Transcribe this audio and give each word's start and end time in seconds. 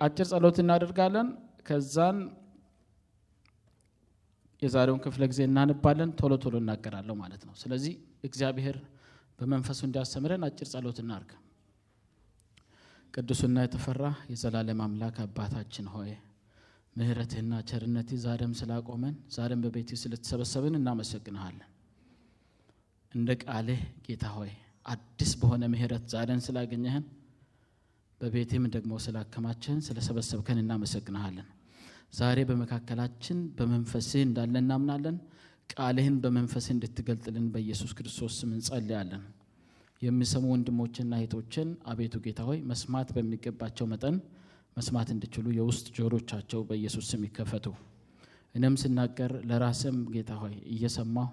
አጭር 0.00 0.26
ጸሎት 0.30 0.56
እናደርጋለን። 0.62 1.28
ከዛን 1.66 2.18
የዛሬውን 4.62 5.00
ክፍለ 5.04 5.22
ጊዜ 5.30 5.40
እናነባለን። 5.48 6.10
ቶሎ 6.20 6.32
ቶሎ 6.44 6.54
እናገራለሁ 6.62 7.14
ማለት 7.20 7.42
ነው። 7.48 7.54
ስለዚህ 7.60 7.92
እግዚአብሔር 8.24 8.76
በመንፈሱ 9.38 9.80
እንዲያስተምረን 9.86 10.44
አጭር 10.46 10.68
ጸሎት 10.72 10.98
እናርግ። 11.02 11.30
ቅዱስና 13.14 13.58
የተፈራ 13.64 14.02
የዘላለም 14.32 14.80
አምላክ 14.86 15.16
አባታችን 15.24 15.86
ሆይ 15.92 16.10
ምሕረትህና 16.96 17.54
ቸርነትህ 17.68 18.18
ዛሬም 18.24 18.52
ስላቆመን 18.60 19.14
ዛሬም 19.36 19.60
በቤትህ 19.64 19.98
ስለተሰበሰብን 20.02 20.74
እናመሰግንሃለን። 20.78 21.68
እንደ 23.12 23.30
ቃልህ 23.44 23.82
ጌታ 24.06 24.24
ሆይ 24.36 24.50
አዲስ 24.86 25.32
በሆነ 25.40 25.64
ምሕረት 25.72 26.04
ዛሬን 26.12 26.42
ስላገኘህን 26.46 27.04
በቤትህም 28.20 28.64
ደግሞ 28.74 28.92
ስላከማችህን 29.04 29.80
ስለሰበሰብከን 29.86 30.60
እናመሰግንሃለን። 30.62 31.48
ዛሬ 32.14 32.38
በመካከላችን 32.48 33.38
በመንፈስህ 33.56 34.22
እንዳለ 34.26 34.54
እናምናለን። 34.62 35.16
ቃልህን 35.70 36.16
በመንፈስህ 36.24 36.72
እንድትገልጥልን 36.74 37.46
በኢየሱስ 37.54 37.90
ክርስቶስ 37.98 38.34
ስም 38.40 38.52
እንጸልያለን። 38.56 39.24
የሚሰሙ 40.02 40.44
ወንድሞችና 40.52 41.12
እህቶችን 41.18 41.68
አቤቱ 41.92 42.16
ጌታ 42.24 42.40
ሆይ 42.48 42.58
መስማት 42.70 43.08
በሚገባቸው 43.16 43.86
መጠን 43.92 44.16
መስማት 44.76 45.08
እንዲችሉ 45.14 45.46
የውስጥ 45.56 45.86
ጆሮቻቸው 45.96 46.60
በኢየሱስ 46.68 47.06
ስም 47.12 47.22
ይከፈቱ። 47.26 47.66
እኔም 48.54 48.76
ስናገር 48.82 49.32
ለራስም 49.48 49.96
ጌታ 50.14 50.32
ሆይ 50.42 50.54
እየሰማሁ 50.74 51.28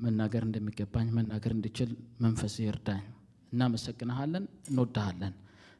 መናገር 0.00 0.42
እንደሚገባኝ 0.46 1.08
መናገር 1.16 1.52
እንድችል 1.56 1.90
መንፈስ 2.20 2.54
ይርዳኝ። 2.64 3.02
እናመሰግንሃለን፣ 3.52 4.44
እንወድሃለን። 4.70 5.34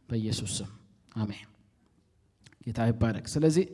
በኢየሱስ 0.09 0.53
ስም 0.59 0.71
አሜን። 1.17 1.47
ጌታ 2.65 2.81
ይባረክ። 2.89 3.27
ስለዚህ 3.33 3.65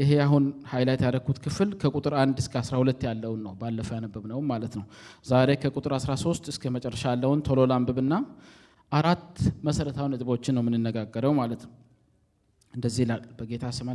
ይሄ 0.00 0.10
አሁን 0.24 0.44
highlight 0.72 1.02
ያደረግኩት 1.04 1.38
ክፍል 1.44 1.70
ከቁጥር 1.80 2.14
አንድ 2.22 2.36
እስከ 2.42 2.54
12 2.62 3.06
ያለውን 3.08 3.40
ነው 3.46 3.52
ባለፈው 3.60 3.94
ያነበብነው 3.98 4.40
ማለት 4.50 4.74
ነው። 4.78 4.84
ዛሬ 5.26 5.50
ከቁጥር 5.62 5.92
13 5.98 6.50
እስከ 6.52 6.72
መጨረሻ 6.76 7.02
ያለውን 7.12 7.40
ቶሎ 7.46 7.60
ላንብብና 7.70 8.14
አራት 8.92 9.36
መሰረታዊ 9.66 10.06
ነጥቦችን 10.12 10.54
ነው 10.56 10.62
የምንነጋገረው 10.64 11.32
ማለት 11.40 11.62
ነው። 11.66 11.72
እንደዚህ 12.74 13.02
ይላል። 13.04 13.22
በጌታ 13.38 13.64
ስም 13.76 13.88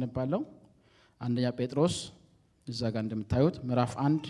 አንደኛ 1.22 1.48
ጴጥሮስ 1.58 1.96
እዛ 2.68 2.82
ጋር 2.94 3.02
እንደምታዩት 3.06 3.56
ምዕራፍ 3.68 3.94
አንድ 4.06 4.26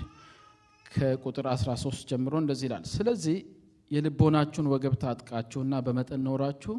ከቁጥር 0.92 1.46
13 1.54 2.06
ጀምሮ 2.12 2.34
እንደዚህ 2.44 2.66
ይላል። 2.68 2.84
ስለዚህ 2.94 3.38
የልቦናችሁን 3.92 4.68
ወገብ 4.74 4.94
ታጥቃችሁና 5.04 5.76
በመጠን 5.86 6.22
ኖራችሁ 6.28 6.74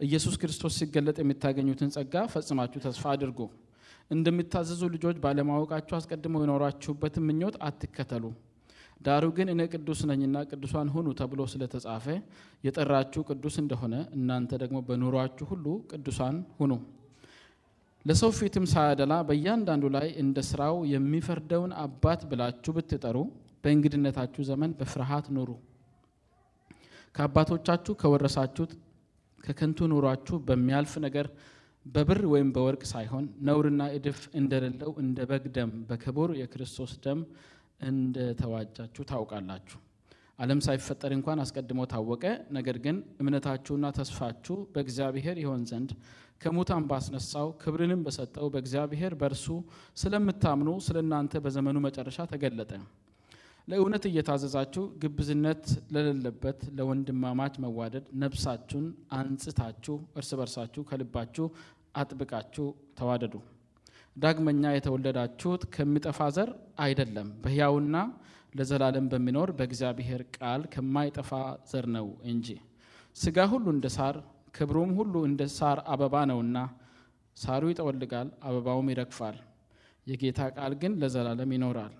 ኢየሱስ 0.00 0.34
ክርስቶስ 0.40 0.76
ሲገለጥ 0.78 1.16
የምታገኙትን 1.22 1.90
ጸጋ 1.96 2.14
ፈጽማችሁ 2.32 2.80
ተስፋ 2.84 3.04
አድርጉ። 3.12 3.40
እንደሚታዘዙ 4.10 4.82
ልጆች 4.94 5.16
ባለማወቃችሁ 5.24 5.94
አስቀድሞ 5.98 6.40
የኖራችሁበትን 6.42 7.26
ምኞት 7.28 7.56
አትከተሉ። 7.66 8.24
ዳሩ 9.00 9.24
ግን 9.36 9.48
እኔ 9.52 9.62
ቅዱስ 9.72 10.00
ነኝና 10.10 10.38
ቅዱሳን 10.50 10.88
ሁኑ 10.94 11.06
ተብሎ 11.20 11.40
ስለተጻፈ 11.52 12.06
የጠራችሁ 12.64 13.22
ቅዱስ 13.30 13.56
እንደሆነ 13.62 13.94
እናንተ 14.16 14.60
ደግሞ 14.62 14.78
በኑሯችሁ 14.88 15.46
ሁሉ 15.52 15.66
ቅዱሳን 15.90 16.36
ሁኑ። 16.58 16.72
ለሰው 18.04 18.30
ፊትም 18.38 18.64
ሳያደላ 18.70 19.14
በእያንዳንዱ 19.26 19.84
ላይ 19.96 20.08
እንደ 20.22 20.38
ስራው 20.48 20.76
የሚፈርደውን 20.92 21.72
አባት 21.84 22.22
ብላችሁ 22.30 22.72
ብትጠሩ 22.78 23.18
በእንግድነታችሁ 23.64 24.42
ዘመን 24.48 24.70
በፍርሃት 24.78 25.26
ኑሩ። 25.36 25.50
ከአባቶቻችሁ 27.14 27.92
ከወረሳችሁት 28.00 28.72
ከከንቱ 29.38 29.88
ኑሯችሁ 29.92 30.36
በሚያልፍ 30.48 30.92
ነገር 31.04 31.26
በብር 31.86 32.20
ወይም 32.32 32.48
በወርቅ 32.54 32.82
ሳይሆን 32.90 33.24
ነውርና 33.46 33.82
እድፍ 33.96 34.20
እንደሌለው 34.38 34.90
እንደ 35.02 35.24
በግ 35.30 35.46
ደም 35.56 35.70
በክቡር 35.88 36.30
የክርስቶስ 36.40 36.92
ደም 37.04 37.20
እንደተዋጃችሁ 37.88 39.02
ታውቃላችሁ። 39.10 39.78
ዓለም 40.38 40.60
ሳይፈጠር 40.66 41.12
እንኳን 41.16 41.40
አስቀድሞ 41.42 41.80
ታወቀ። 41.92 42.24
ነገር 42.56 42.76
ግን 42.84 42.96
እምነታችሁና 43.20 43.86
ተስፋችሁ 43.98 44.56
በእግዚአብሔር 44.74 45.36
ይሆን 45.42 45.62
ዘንድ 45.70 45.90
ከሙታን 46.40 46.84
ባስነሳው 46.90 47.48
ክብርንም 47.62 48.00
በሰጠው 48.06 48.46
በእግዚአብሔር 48.54 49.12
በእርሱ 49.20 49.46
ስለምታምኑ 49.96 50.70
ስለ 50.86 50.98
እናንተ 51.04 51.42
በዘመኑ 51.44 51.78
መጨረሻ 51.86 52.18
ተገለጠ። 52.32 52.72
ለእውነት 53.68 54.04
እየታዘዛችሁ 54.08 54.82
ግብዝነት 55.02 55.64
ለሌለበት 55.94 56.60
ለወንድማማች 56.78 57.54
መዋደድ 57.64 58.06
ነፍሳችሁን 58.22 58.86
አንጽታችሁ 59.18 59.96
እርስ 60.18 60.30
በርሳችሁ 60.40 60.82
ከልባችሁ 60.88 61.46
አጥብቃችሁ 62.00 62.66
ተዋደዱ። 62.98 63.34
ዳግመኛ 64.16 64.64
የተወለዳችሁት 64.74 65.62
ከሚጠፋ 65.74 66.20
ዘር 66.36 66.50
አይደለም፣ 66.84 67.28
በሕያውና 67.44 67.96
ለዘላለም 68.54 69.06
በሚኖር 69.12 69.50
በእግዚአብሔር 69.58 70.22
ቃል 70.36 70.62
ከማይጠፋ 70.74 71.30
ዘር 71.70 71.86
ነው 71.96 72.08
እንጂ። 72.32 72.48
ሥጋ 73.16 73.46
ሁሉ 73.52 73.66
እንደ 73.76 73.86
ሳር 73.96 74.16
ክብሩም 74.56 74.90
ሁሉ 74.98 75.14
እንደ 75.28 75.42
ሳር 75.56 75.78
አበባ 75.92 76.16
ነውና፣ 76.30 76.56
ሳሩ 77.36 77.62
ይጠወልጋል፣ 77.70 78.28
አበባውም 78.48 78.90
ይረግፋል፣ 78.92 79.36
የጌታ 80.06 80.40
ቃል 80.56 80.72
ግን 80.82 80.94
ለዘላለም 81.02 81.52
ይኖራል። 81.56 81.94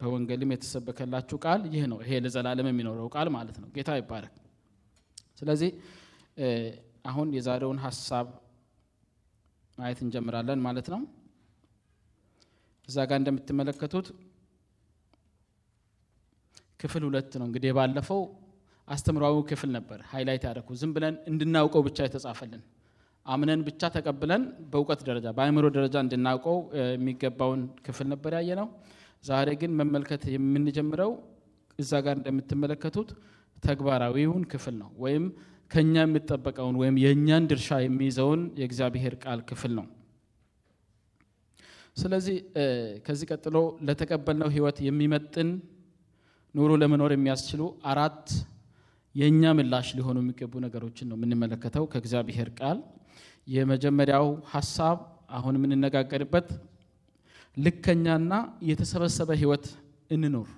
በወንጌልም 0.00 0.50
የተሰበከላችሁ 0.54 1.36
ቃል 1.44 1.62
ይህ 1.74 1.84
ነው። 1.92 1.98
ይሄ 2.04 2.18
ለዘላለም 2.24 2.68
የሚኖረው 2.70 3.08
ቃል 3.14 3.28
ማለት 3.36 3.56
ነው። 3.62 3.68
ጌታ 3.74 3.90
ይባረክ። 3.98 4.34
ስለዚህ 5.40 5.70
አሁን 7.04 7.28
የዛሬውን 7.36 7.78
ሀሳብ 7.84 8.26
ማየት 9.78 10.00
እንጀምራለን 10.04 10.60
ማለት 10.66 10.88
ነው። 10.94 11.00
እዛ 12.88 12.98
ጋር 13.10 13.18
እንደምትመለከቱት 13.20 14.06
ክፍል 16.80 17.02
ሁለት 17.08 17.32
ነው። 17.40 17.46
እንግዲህ 17.48 17.72
ባለፈው 17.78 18.20
አስተምሯዊ 18.88 19.36
ክፍል 19.50 19.70
ነበር 19.76 19.98
highlight 20.12 20.44
ያደረኩ 20.46 20.68
ዝም 20.80 20.92
ብለን 20.94 21.16
እንድናውቀው 21.30 21.82
ብቻ 21.88 21.98
የተጻፈልን 22.06 22.62
አምነን 23.26 23.60
ብቻ 23.66 23.90
ተቀብለን 23.94 24.42
በእውቀት 24.70 25.00
ደረጃ 25.08 25.26
በአእምሮ 25.36 25.66
ደረጃ 25.76 25.96
እንድናውቀው 26.04 26.56
የሚገባውን 26.92 27.60
ክፍል 27.86 28.06
ነበር 28.12 28.32
ያየ 28.38 28.50
ነው። 28.60 28.68
ዛሬ 29.24 29.48
ግን 29.60 29.72
መመልከት 29.80 30.22
የምንጀምረው 30.34 31.12
እዛ 31.78 31.92
ጋር 32.04 32.14
እንደምትመለከቱት 32.18 33.10
ተግባራዊውን 33.62 34.44
ክፍል 34.52 34.74
ነው፣ 34.80 34.90
ወይም 35.02 35.24
ከኛ 35.70 35.94
የሚጠበቀውን 36.02 36.76
ወይም 36.80 36.96
የእኛን 37.02 37.44
ድርሻ 37.50 37.78
የሚይዘውን 37.82 38.40
የእግዚአብሔር 38.60 39.14
ቃል 39.24 39.40
ክፍል 39.50 39.72
ነው። 39.78 39.86
ስለዚህ 41.96 42.36
ከዚህ 43.06 43.26
ቀጥሎ 43.32 43.56
ለተቀበልነው 43.86 44.48
ሕይወት 44.54 44.78
የሚመጥን 44.86 45.48
ኑሮ 46.54 46.70
ለመኖር 46.82 47.12
የሚያስችሉ 47.14 47.62
አራት 47.90 48.26
የእኛ 49.14 49.52
ምላሽ 49.58 49.88
ሊሆኑ 49.98 50.16
የሚገቡ 50.22 50.52
ነገሮችን 50.64 51.08
ነው 51.10 51.16
የምንመለከተው 51.18 51.84
ከእግዚአብሔር 51.92 52.48
ቃል። 52.58 52.78
የመጀመሪያው 53.46 54.26
ሀሳብ 54.52 54.98
አሁን 55.30 55.54
የምንነጋገርበት 55.58 56.48
ልከኛና 57.56 58.32
የተሰበሰበ 58.62 59.30
ህይወት 59.40 59.64
እንኖር። 60.10 60.48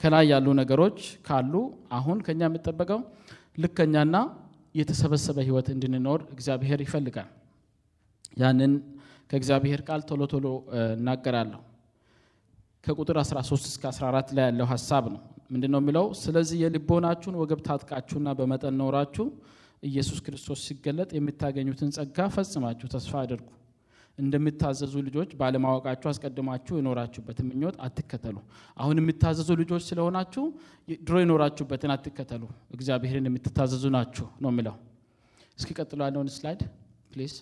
ከላይ 0.00 0.24
ያሉ 0.32 0.46
ነገሮች 0.60 0.98
ካሉ 1.26 1.52
አሁን 1.98 2.18
ከኛ 2.26 2.40
የሚጠበቀው 2.48 3.00
ልከኛና 3.62 4.16
የተሰበሰበ 4.74 5.38
ህይወት 5.48 5.68
እንድንኖር 5.74 6.20
እግዚአብሔር 6.34 6.80
ይፈልጋል። 6.84 7.28
ያንን 8.40 8.72
ከእግዚአብሔር 9.30 9.80
ቃል 9.88 10.00
ቶሎ 10.08 10.22
ቶሎ 10.32 10.46
እናገራለሁ። 10.94 11.60
ከቁጥር 12.84 13.16
13 13.22 13.66
እስከ 13.70 13.82
14 13.92 14.32
ላይ 14.36 14.44
ያለው 14.48 14.66
ሀሳብ 14.72 15.04
ነው። 15.14 15.20
ምንድን 15.52 15.70
ነው 15.74 15.80
የሚለው? 15.82 16.06
ስለዚህ 16.22 16.56
የልቦናችሁን 16.64 17.36
ወገብ 17.40 17.60
ታጥቃችሁና 17.66 18.28
በመጠን 18.38 18.74
ኖራችሁ 18.80 19.26
ኢየሱስ 19.82 20.18
ክርስቶስ 20.26 20.60
ሲገለጥ 20.66 21.10
የምታገኙትን 21.16 21.90
ጸጋ 21.96 22.26
ፈጽማችሁ 22.34 22.86
ተስፋ 22.94 23.12
አድርጉ። 23.22 23.48
እንደምታዘዙ 24.18 24.94
ልጆች 25.06 25.30
ባለማወቃችሁ 25.40 26.08
አስቀድማችሁ 26.10 26.74
የኖራችሁበትን 26.78 27.46
ምኞት 27.50 27.76
አትከተሉ። 27.86 28.36
አሁን 28.76 28.96
የምታዘዙ 29.00 29.50
ልጆች 29.60 29.82
ስለሆናችሁ 29.88 30.44
ድሮ 31.02 31.16
የኖራችሁበትን 31.22 31.92
አትከተሉ፣ 31.94 32.42
እግዚአብሔርን 32.74 33.28
የምትታዘዙ 33.30 33.84
ናችሁ 33.96 34.26
ነው 34.44 34.50
የሚለው። 34.52 34.76
እስኪ 35.58 35.70
ቀጥሎ 35.78 36.00
ያለውን 36.06 36.30
slide 36.36 36.62
please። 37.10 37.34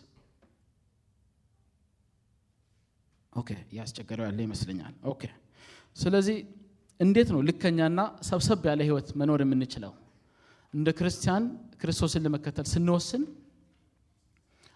Okay፣ 3.32 3.50
እያስቸገረው 3.70 4.25
ያለ 4.28 4.38
ይመስለኛል። 4.46 4.94
Okay፣ 5.12 5.23
ስለዚህ 5.96 6.38
እንዴት 7.00 7.28
ነው 7.34 7.40
ልከኛና 7.49 8.00
ሰብሰብ 8.28 8.64
ያለ 8.69 8.81
ህይወት 8.88 9.08
መኖር 9.20 9.40
የምንችለው? 9.44 9.93
እንደ 10.75 10.88
ክርስቲያን 10.99 11.44
ክርስቶስን 11.81 12.23
ለመከተል 12.26 12.66
ስንወስን 12.73 13.23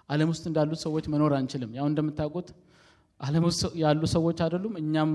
ዓለም 0.09 0.29
ውስጥ 0.33 0.45
እንዳሉት 0.51 0.81
ሰዎች 0.85 1.05
መኖር 1.13 1.33
አንችልም። 1.39 1.71
ያው 1.79 1.87
እንደምታውቁት 1.91 2.49
ዓለም 3.21 3.45
ውስጥ 3.49 3.63
ያሉ 3.83 4.03
ሰዎች 4.15 4.39
አይደሉም። 4.45 4.75
እኛም 4.83 5.11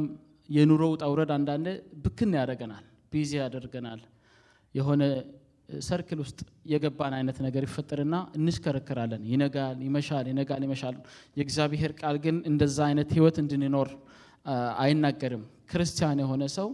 የኑሮ 0.50 0.83
ውጣ 0.94 1.03
ውረድ 1.12 1.31
አንዳንዴ 1.36 1.68
ብክን 2.03 2.31
ያደርገናል፣ 2.38 2.83
busy 3.11 3.31
ያደርገናል። 3.41 4.01
የሆነ 4.75 5.03
ሰርክል 5.81 6.19
ውስጥ 6.24 6.39
የገባን 6.71 7.13
አይነት 7.18 7.38
ነገር 7.45 7.63
ይፈጠርና 7.68 8.15
እንሽከረከራለን። 8.38 9.24
ይነጋል፣ 9.31 9.77
ይመሻል፣ 9.88 10.25
ይነጋል፣ 10.31 10.62
ይመሻል። 10.68 10.95
የእግዚአብሔር 11.38 11.92
ቃል 12.00 12.18
ግን 12.24 12.38
እንደዛ 12.50 12.77
አይነት 12.88 13.09
ህይወት 13.15 13.38
እንድንኖር 13.44 13.89
አይናገርም። 14.81 15.44
ክርስቲያን 15.71 16.19
የሆነ 16.24 16.44
ሰው 16.56 16.69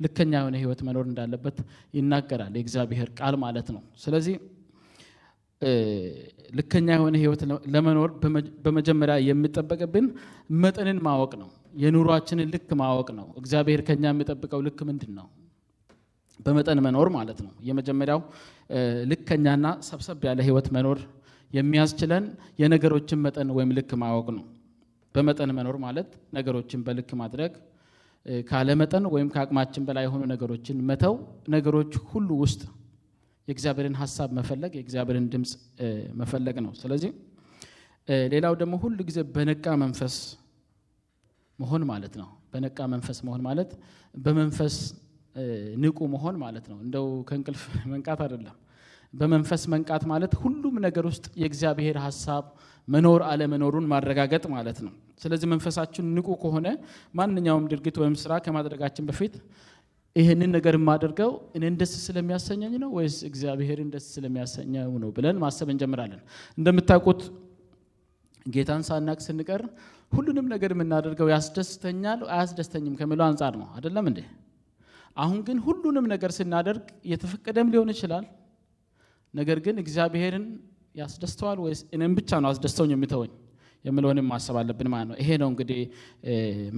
ልከኛ 0.00 0.32
የሆነ 0.38 0.56
ህይወት 0.62 0.80
መኖር 0.86 1.04
እንዳለበት 1.10 1.58
ይናገራል 1.94 2.54
የእግዚአብሔር 2.58 3.08
ቃል 3.18 3.34
ማለት 3.44 3.68
ነው። 3.74 3.82
ስለዚህ 4.02 4.34
ልከኛ 6.52 6.88
የሆነ 6.96 7.14
ህይወት 7.22 7.42
ለመኖር 7.74 8.10
በመጀመሪያ 8.64 9.14
የሚጠበቅብን 9.28 10.06
መጠንን 10.62 10.98
ማወቅ 11.06 11.32
ነው። 11.42 11.48
የኑሯችንን 11.82 12.50
ልክ 12.54 12.68
ማወቅ 12.80 13.08
ነው። 13.18 13.26
እግዚአብሔር 13.40 13.80
ከኛ 13.88 14.04
የሚጠብቀው 14.10 14.60
ልክ 14.66 14.78
ምንድን 14.88 15.12
ነው? 15.18 15.26
በመጠን 16.40 16.78
መኖር 16.86 17.08
ማለት 17.16 17.38
ነው። 17.44 17.52
የመጀመሪያው 17.68 18.20
ልከኛና 19.10 19.66
ሰብሰብ 19.88 20.24
ያለ 20.28 20.40
ህይወት 20.48 20.68
መኖር 20.76 20.98
የሚያስችለን 21.50 22.24
የነገሮችን 22.60 23.22
መጠን 23.26 23.48
ወይም 23.56 23.70
ልክ 23.78 23.90
ማወቅ 24.02 24.28
ነው። 24.36 24.44
በመጠን 25.14 25.50
መኖር 25.58 25.76
ማለት 25.84 26.08
ነገሮችን 26.36 26.80
በልክ 26.86 27.10
ማድረግ፣ 27.20 27.52
ካለመጠን 28.46 29.04
ወይም 29.12 29.28
ከአቅማችን 29.34 29.82
በላይ 29.88 30.04
የሆኑ 30.06 30.22
ነገሮችን 30.32 30.78
መተው፣ 30.88 31.14
ነገሮች 31.48 31.92
ሁሉ 32.10 32.28
ውስጥ 32.42 32.62
የእግዚአብሔርን 33.48 33.96
ሀሳብ 34.00 34.30
መፈለግ፣ 34.38 34.72
የእግዚአብሔርን 34.78 35.26
ድምፅ 35.32 35.50
መፈለግ 36.20 36.56
ነው። 36.64 36.72
ስለዚህ 36.80 37.10
ሌላው 38.32 38.54
ደግሞ 38.60 38.74
ሁሉ 38.82 38.98
ጊዜ 39.08 39.18
በነቃ 39.34 39.66
መንፈስ 39.82 40.16
መሆን 41.58 41.82
ማለት 41.90 42.14
ነው። 42.20 42.28
በነቃ 42.52 42.78
መንፈስ 42.92 43.18
መሆን 43.26 43.42
ማለት 43.46 43.70
በመንፈስ 44.18 44.74
ንቁ 45.82 45.98
መሆን 46.12 46.36
ማለት 46.42 46.66
ነው። 46.70 46.78
እንደው 46.84 47.06
ከእንቅልፍ 47.28 47.62
መንቃት 47.92 48.20
አይደለም። 48.26 48.56
በመንፈስ 49.14 49.62
መንቃት 49.72 50.02
ማለት 50.10 50.32
ሁሉም 50.42 50.74
ነገር 50.86 51.04
ውስጥ 51.10 51.26
የእግዚአብሔር 51.40 51.96
ሀሳብ 52.04 52.44
መኖር 52.88 53.20
አለመኖሩን 53.28 53.86
ማረጋገጥ 53.92 54.44
ማለት 54.54 54.78
ነው። 54.86 54.92
ስለዚህ 55.20 55.46
መንፈሳችን 55.52 56.06
ንቁ 56.16 56.28
ከሆነ 56.42 56.66
ማንኛውም 57.14 57.68
ድርጊት 57.70 57.96
ወይም 58.02 58.14
ስራ 58.22 58.32
ከማድረጋችን 58.44 59.06
በፊት 59.08 59.34
ይህንን 60.16 60.50
ነገር 60.56 60.74
የማደርገው 60.78 61.30
እኔን 61.56 61.74
ደስ 61.80 61.92
ስለሚያሰኘኝ 62.04 62.74
ነው 62.82 62.90
ወይስ 62.96 63.16
እግዚአብሔርን 63.28 63.88
ደስ 63.94 64.06
ስለሚያሰኘው 64.14 64.92
ነው 65.02 65.10
ብለን 65.16 65.36
ማሰብ 65.42 65.68
እንጀምራለን። 65.74 66.20
እንደምታውቁት 66.58 67.22
ጌታን 68.46 68.82
ሳናቅ 68.88 69.18
ስንቀር 69.26 69.62
ሁሉንም 70.12 70.46
ነገር 70.52 70.70
የምናደርገው 70.74 71.28
ያስደስተኛል 71.34 72.20
አያስደስተኝም 72.34 72.94
ከሚለው 73.00 73.24
አንጻር 73.28 73.54
ነው። 73.60 73.68
አይደለም 73.76 74.06
እንዴ? 74.10 74.20
አሁን 75.16 75.38
ግን 75.46 75.58
ሁሉንም 75.66 76.06
ነገር 76.12 76.30
ስናደርግ 76.36 76.82
የተፈቀደም 77.12 77.68
ሊሆን 77.72 77.90
ይችላል። 77.94 78.24
ነገር 79.34 79.58
ግን 79.64 79.76
እግዚአብሔርን 79.82 80.44
ያስደስተዋል 80.94 81.58
ወይስ 81.64 81.80
እኔም 81.94 82.12
ብቻ 82.18 82.40
ነው 82.42 82.48
አስደስተውኝ 82.52 82.92
የሚተወኝ 82.94 83.32
የምለውንም 83.84 84.26
ማሰብ 84.30 84.56
አለብን 84.60 84.88
ማለት 84.92 85.08
ነው። 85.10 85.16
ይሄ 85.22 85.30
ነው 85.42 85.48
እንግዲህ 85.52 85.80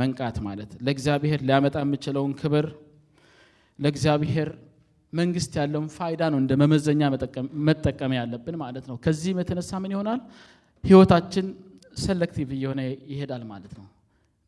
መንቃት 0.00 0.37
ማለት 0.46 0.70
ለእግዚአብሔር 0.87 1.40
ሊያመጣ 1.49 1.76
የሚችለውን 1.85 2.32
ክብር 2.40 2.67
ለእግዚአብሔር 3.79 4.49
መንግስት 5.13 5.53
ያለውን 5.61 5.89
ፋይዳ 5.97 6.23
ነው 6.33 6.39
እንደ 6.43 6.53
መመዘኛ 6.63 7.03
መጠቀም 7.69 8.13
ያለብን 8.19 8.57
ማለት 8.63 8.85
ነው። 8.91 8.97
ከዚህም 9.05 9.39
የተነሳ 9.43 9.71
ምን 9.83 9.93
ይሆናል? 9.95 10.21
ህይወታችን 10.85 11.47
ሰለክቲቭ 11.99 12.49
እየሆነ 12.57 12.81
ይሄዳል 13.13 13.45
ማለት 13.53 13.73
ነው። 13.79 13.87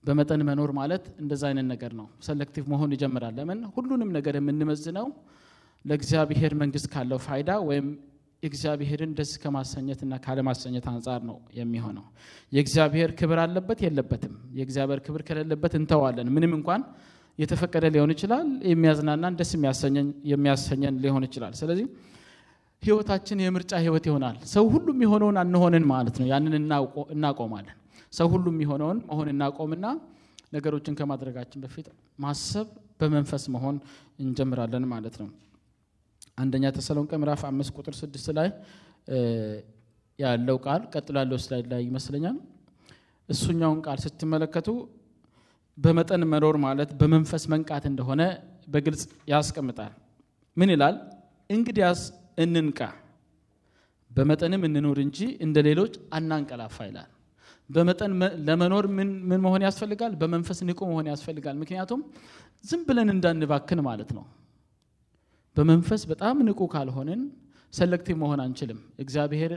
በመጠን 0.05 0.43
መኖር 0.49 0.71
ማለት 0.79 1.05
እንደዛ 1.23 1.43
አይነት 1.49 1.67
ነገር 1.73 1.93
ነው። 1.99 2.07
ሰለክቲቭ 2.27 2.65
መሆን 2.73 2.91
ይጀምራል። 2.95 3.35
ለምን? 3.39 3.59
ሁሉንም 3.75 4.11
ነገር 4.17 4.35
የምንመዝነው 4.39 5.07
ለእግዚአብሔር 5.85 6.53
መንግስት 6.63 6.87
ካለው 6.93 7.19
ፋይዳ 7.27 7.51
ወይም 7.69 7.87
እግዚአብሔርን 8.43 9.11
ደስ 9.19 9.33
ከማሰኘትና 9.43 10.13
ካለማሰኘት 10.25 10.87
አንጻር 10.93 11.21
ነው 11.29 11.37
የሚሆነው። 11.59 12.05
የእግዚአብሔር 12.53 13.11
ክብር 13.19 13.39
አለበት 13.45 13.79
የለበትም? 13.87 14.35
የእግዚአብሔር 14.59 15.01
ክብር 15.07 15.23
ከሌለበት 15.29 15.73
እንተዋለን። 15.81 16.29
ምንም 16.37 16.53
እንኳን 16.59 16.83
የተፈቀደ 17.39 17.85
ሊሆን 17.95 18.11
ይችላል፣ 18.15 18.47
የሚያዝናናን 18.71 19.35
ደስ 19.39 19.51
የሚያሰኘን 20.33 20.95
ሊሆን 21.05 21.25
ይችላል። 21.29 21.53
ስለዚህ 21.61 21.87
ህይወታችን 22.83 23.39
የምርጫ 23.45 23.73
ህይወት 23.85 24.05
ይሆናል። 24.09 24.37
ሰው 24.53 24.65
ሁሉም 24.75 24.99
የሆነውን 25.05 25.37
አንሆንን 25.43 25.85
ማለት 25.93 26.17
ነው። 26.21 26.27
ያንን 26.33 26.55
እናቆማለን። 27.15 27.77
ሰው 28.13 28.29
ሁሉም 28.35 28.57
የሆነውን 28.65 28.99
መሆን 29.11 29.29
እናቆምና 29.33 29.87
ነገሮችን 30.55 30.95
ከማድረጋችን 30.99 31.61
በፊት 31.65 31.89
ማሰብ 32.19 32.69
በመንፈስ 33.01 33.45
መሆን 33.55 33.77
እንጀምራለን 34.23 34.85
ማለት 34.93 35.17
ነው። 35.21 35.29
አንደኛ 36.39 36.65
ተሰሎንቄ 36.77 37.13
ምዕራፍ 37.23 37.43
አምስት 37.49 37.73
ቁጥር 37.79 37.95
ስድስት 38.01 38.29
ላይ 38.39 38.49
ያለው 40.19 40.57
ቃል 40.65 40.83
ቀጥሎ 40.93 41.15
ያለው 41.23 41.39
ስላይድ 41.45 41.67
ላይ 41.73 41.81
ይመስለኛል። 41.89 42.37
እሱኛውን 43.29 43.79
ቃል 43.87 43.99
ስትመለከቱ 44.05 44.69
በመጠን 45.81 46.23
መኖር 46.33 46.57
ማለት 46.65 46.91
በመንፈስ 47.01 47.45
መንቃት 47.53 47.85
እንደሆነ 47.91 48.23
በግልጽ 48.69 49.03
ያስቀምጣል። 49.31 49.93
ምን 50.57 50.71
ይላል? 50.75 50.97
እንግዲያስ 51.51 52.01
እንንቃ፣ 52.39 52.81
በመጠንም 54.11 54.63
እንኑር 54.69 54.99
እንጂ 55.05 55.19
እንደ 55.45 55.57
ሌሎች 55.69 55.93
አናንቀላፋ 56.17 56.77
ይላል። 56.89 57.11
በመጠን 57.71 58.13
ለመኖር 58.47 58.85
ምን 58.97 59.09
መሆን 59.45 59.63
ያስፈልጋል? 59.67 60.13
በመንፈስ 60.21 60.59
ንቁ 60.69 60.81
መሆን 60.91 61.07
ያስፈልጋል። 61.13 61.57
ምክንያቱም 61.63 62.01
ዝም 62.65 62.81
ብለን 62.89 63.09
እንዳንባክን 63.15 63.81
ማለት 63.89 64.11
ነው። 64.17 64.25
በመንፈስ 65.57 66.03
በጣም 66.11 66.37
ንቁ 66.49 66.61
ካልሆንን 66.75 67.21
ሰለክቲቭ 67.73 68.17
መሆን 68.23 68.41
አንችልም። 68.45 68.81
እግዚአብሔር 69.03 69.53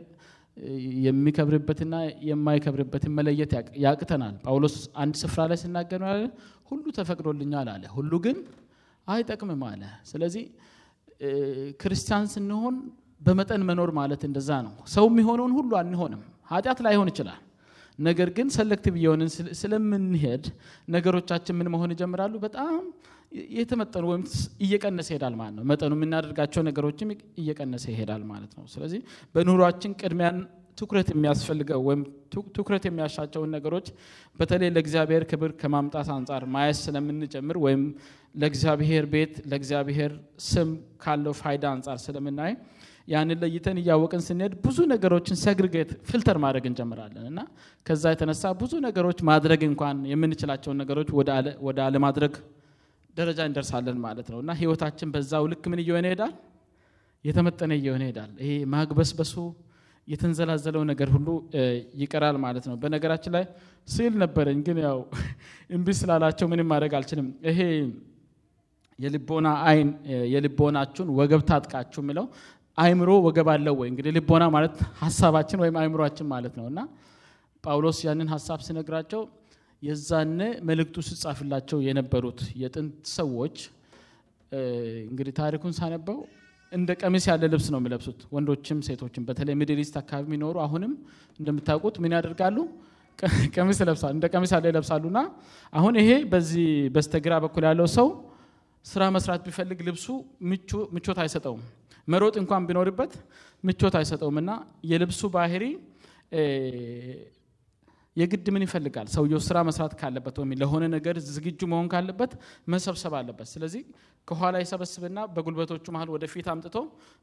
የሚከብርበትና 1.05 1.93
የማይከብርበትን 2.27 3.13
መለየት 3.17 3.53
ያቅተናል። 3.85 4.35
ጳውሎስ 4.45 4.75
አንድ 5.03 5.15
ስፍራ 5.21 5.45
ላይ 5.49 5.57
ሲናገር 5.61 6.01
ያለ 6.09 6.21
ሁሉ 6.69 6.83
ተፈቅዶልኛል 6.97 7.69
አለ፣ 7.73 7.83
ሁሉ 7.95 8.11
ግን 8.25 8.37
አይጠቅምም 9.07 9.63
አለ። 9.69 9.81
ስለዚህ 10.11 10.43
ክርስቲያን 11.81 12.27
ስንሆን 12.33 12.75
በመጠን 13.21 13.61
መኖር 13.67 13.89
ማለት 13.97 14.21
እንደዛ 14.27 14.49
ነው። 14.65 14.73
ሰው 14.93 15.05
የሚሆነውን 15.11 15.53
ሁሉ 15.57 15.71
አንሆንም። 15.81 16.21
ኃጢአት 16.51 16.79
ላይሆን 16.85 17.09
ይችላል። 17.11 17.41
ነገር 17.99 18.29
ግን 18.37 18.47
ሰለክቲቭ 18.55 18.95
እየሆንን 18.99 19.29
ስለምንሄድ 19.59 20.45
ነገሮቻችን 20.87 21.55
ምን 21.59 21.67
መሆን 21.73 21.91
ይጀምራሉ? 21.93 22.33
በጣም 22.45 22.79
የተመጠኑ 23.57 24.03
ወይም 24.11 24.23
እየቀነሰ 24.65 25.07
ይሄዳል 25.11 25.35
ማለት 25.39 25.55
ነው። 25.57 25.63
መጠኑ 25.71 25.91
የምናደርጋቸው 25.97 26.61
ነገሮችም 26.67 27.09
እየቀነሰ 27.41 27.85
ይሄዳል 27.93 28.23
ማለት 28.31 28.51
ነው። 28.57 28.65
ስለዚህ 28.73 28.99
በኑሯችን 29.35 29.93
ቅድሚያን 30.01 30.37
ትኩረት 30.77 31.09
የሚያስፈልገው 31.13 31.81
ወይም 31.87 32.01
ትኩረት 32.55 32.83
የሚያሻቸውን 32.87 33.51
ነገሮች 33.55 33.87
በተለይ 34.39 34.69
ለእግዚአብሔር 34.75 35.23
ክብር 35.31 35.51
ከማምጣት 35.59 36.07
አንጻር 36.15 36.43
ማየት 36.53 36.77
ስለምንጀምር 36.79 37.57
ወይም 37.65 37.83
ለእግዚአብሔር 38.35 39.05
ቤት 39.13 39.33
ለእግዚአብሔር 39.51 40.13
ስም 40.47 40.69
ካለው 41.03 41.35
ፋይዳ 41.41 41.65
አንጻር 41.75 41.99
ስለምናይ 42.05 42.53
ያንን 43.07 43.39
ለይተን 43.43 43.77
እያወቅን 43.81 44.21
ስንሄድ 44.27 44.53
ብዙ 44.65 44.77
ነገሮችን 44.91 45.37
ሰግርጌት 45.43 45.89
ፊልተር 46.09 46.37
ማድረግ 46.43 46.65
እንጀምራለን 46.69 47.25
እና 47.31 47.39
ከዛ 47.85 48.13
የተነሳ 48.13 48.53
ብዙ 48.61 48.73
ነገሮች 48.85 49.21
ማድረግ 49.29 49.63
እንኳን 49.69 49.97
የምንችላቸውን 50.11 50.79
ነገሮች 50.83 51.09
ወደ 51.67 51.79
አለማድረግ 51.87 52.35
ደረጃ 53.13 53.39
እንደርሳለን 53.49 53.97
ማለት 54.05 54.27
ነው 54.33 54.39
እና 54.43 54.51
ህይወታችን 54.59 55.09
በዛው 55.13 55.43
ልክ 55.51 55.63
ምን 55.71 55.79
እየሆነ 55.83 56.05
ይሄዳል? 56.09 56.33
የተመጠነ 57.25 57.71
እየሆነ 57.79 58.01
ይሄዳል። 58.05 58.31
ይሄ 58.43 58.53
ማግበስበሱ 58.73 59.33
የተንዘላዘለው 60.07 60.83
ነገር 60.91 61.09
ሁሉ 61.15 61.27
ይቀራል 62.01 62.37
ማለት 62.45 62.65
ነው። 62.69 62.75
በነገራችን 62.81 63.31
ላይ 63.35 63.43
ስዕል 63.87 64.15
ነበረኝ፣ 64.23 64.57
ግን 64.67 64.77
ያው 64.85 64.97
እምቢ 65.75 65.87
ስላላቸው 65.99 66.47
ምንም 66.51 66.67
ማድረግ 66.71 66.93
አልችልም። 66.99 67.27
ይሄ 67.49 67.59
የልቦና 68.99 69.47
አይን 69.69 69.89
የልቦናችሁን 70.33 71.09
ወገብ 71.19 71.41
ታጥቃችሁ 71.49 72.01
የሚለው 72.03 72.25
አይምሮ 72.77 73.09
ወገብ 73.25 73.47
አለው 73.53 73.75
ወይ? 73.81 73.87
እንግዲህ 73.91 74.11
ልቦና 74.17 74.43
ማለት 74.55 74.75
ሀሳባችን 75.01 75.59
ወይም 75.63 75.75
አይምሯችን 75.81 76.27
ማለት 76.33 76.53
ነው 76.59 76.65
እና 76.71 76.79
ጳውሎስ 77.63 77.97
ያንን 78.07 78.29
ሀሳብ 78.33 78.59
ሲነግራቸው 78.65 79.21
የዛኔ 79.83 80.39
መልእክቱ 80.67 80.97
ስጻፍላቸው 81.07 81.77
የነበሩት 81.85 82.39
የጥንት 82.61 82.97
ሰዎች 83.15 83.55
እንግዲህ 85.07 85.33
ታሪኩን 85.39 85.73
ሳነበው 85.77 86.17
እንደ 86.71 86.91
ቀሚስ 87.01 87.25
ያለ 87.29 87.43
ልብስ 87.53 87.67
ነው 87.73 87.79
የሚለብሱት፣ 87.81 88.19
ወንዶችም 88.35 88.79
ሴቶችም። 88.87 89.23
በተለይ 89.27 89.55
Middle 89.59 89.79
East 89.83 89.95
አካባቢ 90.01 90.25
የሚኖሩ 90.27 90.55
አሁንም 90.65 90.93
እንደምታውቁት 91.39 91.95
ምን 92.03 92.13
ያደርጋሉ? 92.17 92.57
ቀሚስ 93.55 93.77
ይለብሳሉ፣ 93.83 94.11
እንደ 94.17 94.25
ቀሚስ 94.33 94.51
ያለ 94.55 94.65
ይለብሳሉና 94.71 95.19
አሁን 95.73 95.93
ይሄ 96.01 96.09
በዚህ 96.31 96.65
በስተግራ 96.95 97.33
በኩል 97.43 97.65
ያለው 97.69 97.87
ሰው 97.97 98.07
ስራ 98.85 99.03
መስራት 99.15 99.41
ቢፈልግ 99.47 99.79
ልብሱ 99.87 100.07
ምቾት 100.95 101.19
አይሰጠውም። 101.23 101.61
መሮጥ 102.07 102.35
እንኳን 102.41 102.63
ቢኖርበት 102.69 103.11
ምቾት 103.63 103.95
አይሰጠውም 103.99 104.37
እና 104.41 104.51
የልብሱ 104.91 105.21
ባህሪ 105.35 105.63
የግድ 108.15 108.47
ምን 108.53 108.63
ይፈልጋል? 108.65 109.07
ሰውየው 109.13 109.41
ስራ 109.45 109.57
መስራት 109.67 109.93
ካለበት 109.99 110.35
ወይም 110.39 110.51
ለሆነ 110.61 110.83
ነገር 110.95 111.15
ዝግጁ 111.29 111.59
መሆን 111.71 111.87
ካለበት 111.93 112.31
መሰብሰብ 112.67 113.13
አለበት። 113.19 113.47
ስለዚህ 113.53 113.81
ከኋላ 114.27 114.55
ይሰበስብና 114.63 115.19
በጉልበቶቹ 115.35 115.85
መሀል 115.95 116.09
ወደፊት 116.15 116.47
አምጥቶ 116.53 116.77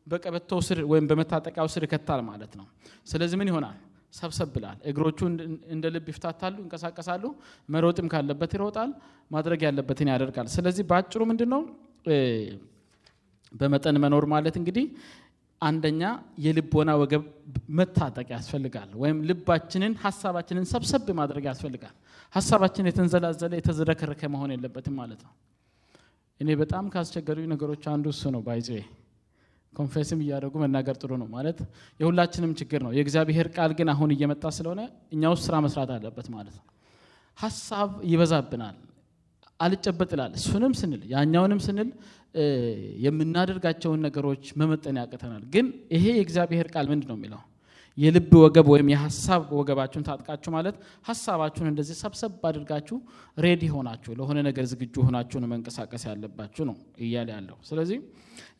በቀበቶ 0.07 0.51
ስር 0.69 0.79
ወይም 0.93 1.07
በመታጠቂያው 1.11 1.69
ስር 1.75 1.85
ይከታል 1.87 2.23
ማለት 2.31 2.53
ነው። 2.61 2.67
ስለዚህ 3.07 3.39
ምን 3.41 3.51
ይሆናል? 3.53 3.79
ሰብሰብ 4.15 4.49
ብላል። 4.55 4.79
እግሮቹ 4.91 5.19
እንደ 5.75 5.85
ልብ 5.95 6.07
ይፍታታሉ፣ 6.13 6.55
ይንቀሳቀሳሉ። 6.63 7.25
መሮጥም 7.69 8.07
ካለበት 8.13 8.53
ይሮጣል፣ 8.57 8.91
ማድረግ 9.31 9.61
ያለበትን 9.67 10.09
ያደርጋል። 10.13 10.49
ስለዚህ 10.57 10.85
በአጭሩ 10.91 11.21
ምንድን 11.31 11.51
ነው 11.55 11.63
በመጠን 13.53 13.97
መኖር 14.03 14.25
ማለት 14.33 14.55
እንግዲህ 14.59 14.85
አንደኛ 15.63 16.03
የልቦና 16.39 16.91
ወገብ 17.01 17.25
መታጠቅ 17.71 18.29
ያስፈልጋል። 18.35 18.91
ወይም 19.03 19.19
ልባችንን 19.29 19.95
ሀሳባችንን 20.05 20.65
ሰብሰብ 20.71 21.09
ማድረግ 21.19 21.45
ያስፈልጋል። 21.51 21.95
ሀሳባችን 22.33 22.89
የተንዘላዘለ 22.89 23.53
የተዝረከረከ 23.59 24.23
መሆን 24.35 24.51
የለበትም 24.55 24.97
ማለት 25.01 25.21
ነው። 25.27 25.33
እኔ 26.41 26.51
በጣም 26.61 26.85
ካስቸገሩኝ 26.93 27.47
ነገሮች 27.53 27.85
አንዱ 27.93 28.07
እሱ 28.15 28.23
ነው። 28.35 28.43
by 28.47 28.56
the 28.56 28.69
way 29.73 29.85
confessም 29.85 30.21
እያደረጉ 30.23 30.55
መናገር 30.63 30.97
ጥሩ 31.03 31.11
ነው 31.21 31.29
ማለት 31.35 31.59
የሁላችንም 32.01 32.53
ችግር 32.61 32.81
ነው። 32.87 32.93
የእግዚአብሔር 32.97 33.49
ቃል 33.57 33.73
ግን 33.79 33.89
አሁን 33.93 34.11
እየመጣ 34.15 34.45
ስለሆነ 34.57 34.81
እኛ 35.13 35.23
ውስጥ 35.35 35.45
ስራ 35.49 35.57
መስራት 35.67 35.91
አለበት 35.97 36.29
ማለት 36.35 36.55
ነው። 36.59 36.65
ሀሳብ 37.39 37.91
ይበዛብናል፣ 38.05 38.79
አልጨበጥ 39.61 40.11
እሱንም 40.37 40.73
ስንል 40.81 41.03
ያኛውንም 41.13 41.61
ስንል 41.65 41.89
የምናደርጋቸውን 43.05 44.03
ነገሮች 44.07 44.45
መመጠን 44.61 44.99
ያቅተናል። 45.01 45.45
ግን 45.55 45.67
ይሄ 45.95 46.05
የእግዚአብሔር 46.13 46.69
ቃል 46.75 46.87
ምንድን 46.93 47.09
ነው 47.11 47.17
የሚለው? 47.19 47.41
የልብ 47.99 48.33
ወገብ 48.43 48.67
ወይም 48.73 48.89
የሀሳብ 48.93 49.43
ወገባችሁን 49.57 50.05
ታጥቃችሁ 50.07 50.51
ማለት 50.55 50.77
ሀሳባችሁን 51.09 51.69
እንደዚህ 51.71 51.97
ሰብሰብ 52.01 52.45
አድርጋችሁ 52.51 52.97
ሬዲ 53.39 53.63
ሆናችሁ 53.73 54.13
ለሆነ 54.19 54.39
ነገር 54.49 54.65
ዝግጁ 54.71 54.95
ሆናችሁ 55.07 55.39
ነው 55.43 55.49
መንቀሳቀስ 55.53 56.03
ያለባችሁ 56.09 56.65
ነው 56.69 56.77
እያለ 57.01 57.29
ያለው። 57.37 57.59
ስለዚህ 57.69 57.99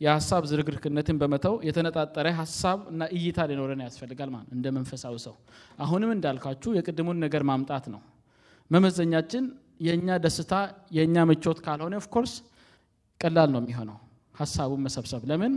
የሀሳብ 0.05 0.43
ዝርግርክነትን 0.51 1.17
በመተው 1.21 1.55
የተነጣጠረ 1.67 2.27
ሀሳብ 2.39 2.79
እና 2.91 3.07
እይታ 3.17 3.47
ሊኖረን 3.49 3.81
ያስፈልጋል 3.85 4.29
ማለት 4.35 4.51
እንደ 4.57 4.67
መንፈሳዊ 4.77 5.15
ሰው። 5.25 5.35
አሁንም 5.79 6.11
እንዳልካችሁ 6.17 6.71
የቅድሙን 6.77 7.19
ነገር 7.25 7.43
ማምጣት 7.51 7.87
ነው 7.93 8.01
መመዘኛችን። 8.71 9.45
የእኛ 9.81 10.17
ደስታ 10.23 10.53
የእኛ 10.95 11.17
ምቾት 11.29 11.59
ካልሆነ 11.65 11.95
of 12.01 12.09
course 12.09 12.33
ቀላል 13.21 13.49
ነው 13.53 13.61
የሚሆነው 13.61 13.97
ሀሳቡን 14.35 14.81
መሰብሰብ። 14.85 15.23
ለምን 15.31 15.53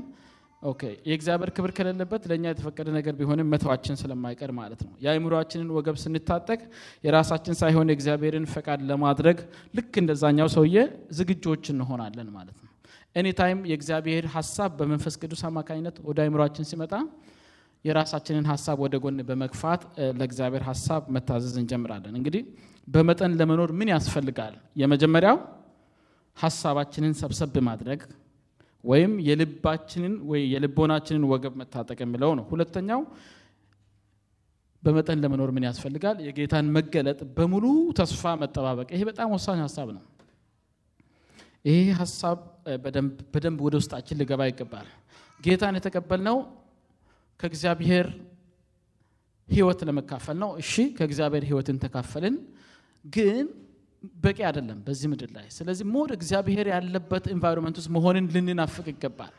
የእግዚአብሔር 1.06 1.50
ክብር 1.56 1.71
ከሌለበት 1.76 2.23
ለእኛ 2.30 2.44
የተፈቀደ 2.50 2.88
ነገር 2.97 3.14
ቢሆንም 3.18 3.49
መተዋችን 3.52 3.97
ስለማይቀር 4.00 4.50
ማለት 4.59 4.80
ነው። 4.87 4.92
የአእምሯችንን 5.04 5.73
ወገብ 5.76 5.97
ስንታጠቅ 6.02 6.61
የራሳችን 7.04 7.56
ሳይሆን 7.61 7.90
የእግዚአብሔርን 7.92 8.47
ፈቃድ 8.52 8.80
ለማድረግ 8.90 9.38
ልክ 9.75 9.92
እንደዛኛው 10.02 10.49
ሰውዬ 10.54 10.76
ዝግጆች 11.18 11.64
እንሆናለን 11.73 12.28
ማለት 12.37 12.56
ነው። 12.62 12.71
anytime 13.16 13.61
የእግዚአብሔር 13.71 14.25
ሀሳብ 14.35 14.71
በመንፈስ 14.78 15.16
ቅዱስ 15.21 15.42
አማካኝነት 15.49 15.99
ወደ 16.09 16.18
አእምሯችን 16.25 16.68
ሲመጣ 16.71 16.94
የራሳችንን 17.85 18.47
ሀሳብ 18.50 18.78
ወደ 18.85 18.97
ጎን 19.02 19.18
በመግፋት 19.28 19.83
ለእግዚአብሔር 20.18 20.64
ሀሳብ 20.68 21.02
መታዘዝ 21.16 21.56
እንጀምራለን። 21.62 22.14
እንግዲህ 22.21 22.42
በመጠን 22.88 23.35
ለመኖር 23.40 23.71
ምን 23.78 23.88
ያስፈልጋል? 23.92 24.54
የመጀመሪያው 24.76 25.37
ሀሳባችንን 26.36 27.12
ሰብሰብ 27.20 27.54
ማድረግ 27.66 28.00
ወይም 28.84 29.12
የልባችንን 29.26 30.14
ወይ 30.30 30.40
የልቦናችንን 30.52 31.24
ወገብ 31.30 31.54
መታጠቅ 31.60 31.98
የሚለው 32.02 32.32
ነው። 32.38 32.44
ሁለተኛው 32.50 33.00
በመጠን 34.82 35.18
ለመኖር 35.22 35.50
ምን 35.56 35.64
ያስፈልጋል? 35.66 36.16
የጌታን 36.26 36.66
መገለጥ 36.76 37.20
በሙሉ 37.36 37.64
ተስፋ 37.98 38.32
መጠባበቅ። 38.42 38.88
ይሄ 38.94 39.02
በጣም 39.10 39.28
ወሳኝ 39.34 39.60
ሀሳብ 39.64 39.88
ነው። 39.96 40.02
ይሄ 41.64 41.78
ሀሳብ 42.00 42.38
በደንብ 43.32 43.58
ወደ 43.66 43.74
ውስጣችን 43.80 44.18
ሊገባ 44.20 44.40
ይገባል። 44.50 44.88
ጌታን 45.40 45.76
የተቀበልነው 45.78 46.36
ከእግዚአብሔር 47.40 48.06
ሕይወት 49.48 49.80
ለመካፈል 49.88 50.36
ነው። 50.42 50.50
እሺ 50.60 50.74
ከእግዚአብሔር 50.98 51.44
ሕይወትን 51.48 51.78
ተካፈልን 51.82 52.36
ግን 53.04 53.46
በቂ 54.25 54.38
አይደለም 54.49 54.78
በዚህ 54.87 55.08
ምድር 55.12 55.30
ላይ። 55.37 55.46
ስለዚህ 55.56 55.84
more 55.94 56.11
እግዚአብሔር 56.16 56.66
ያለበት 56.73 57.25
environment 57.34 57.76
ውስጥ 57.80 57.90
መሆንን 57.96 58.26
ልንናፍቅ 58.34 58.87
ይገባል። 58.92 59.32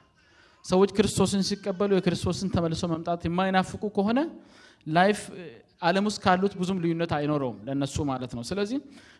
ሰዎች 0.66 0.90
ክርስቶስን 0.98 1.42
ሲቀበሉ 1.50 1.92
የክርስቶስን 1.98 2.50
ተመልሶ 2.54 2.84
መምጣት 2.94 3.22
የማይናፍቁ 3.28 3.84
ከሆነ 3.98 4.20
life 4.88 5.20
ዓለም 5.82 6.06
ውስጥ 6.10 6.20
ካሉት 6.24 6.54
ብዙም 6.60 6.78
ልዩነት 6.84 7.12
አይኖረውም 7.18 7.58
ለነሱ 7.68 7.96
ማለት 8.12 8.32
ነው። 8.38 8.44
ስለዚህ 8.50 8.80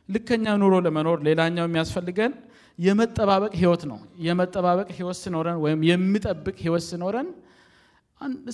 ልከኛ 0.10 0.46
ኑሮ 0.62 0.74
ለመኖር 0.86 1.18
ሌላኛው 1.28 1.66
የሚያስፈልገን 1.68 2.34
የመጠባበቅ 2.80 3.52
ህይወት 3.62 3.84
ነው። 3.92 3.98
የመጠባበቅ 4.26 4.88
ህይወት 4.98 5.18
ሲኖረን 5.22 5.58
ወይም 5.64 5.82
የሚጠብቅ 5.90 6.56
ህይወት 6.64 6.84
ሲኖረን 6.90 7.28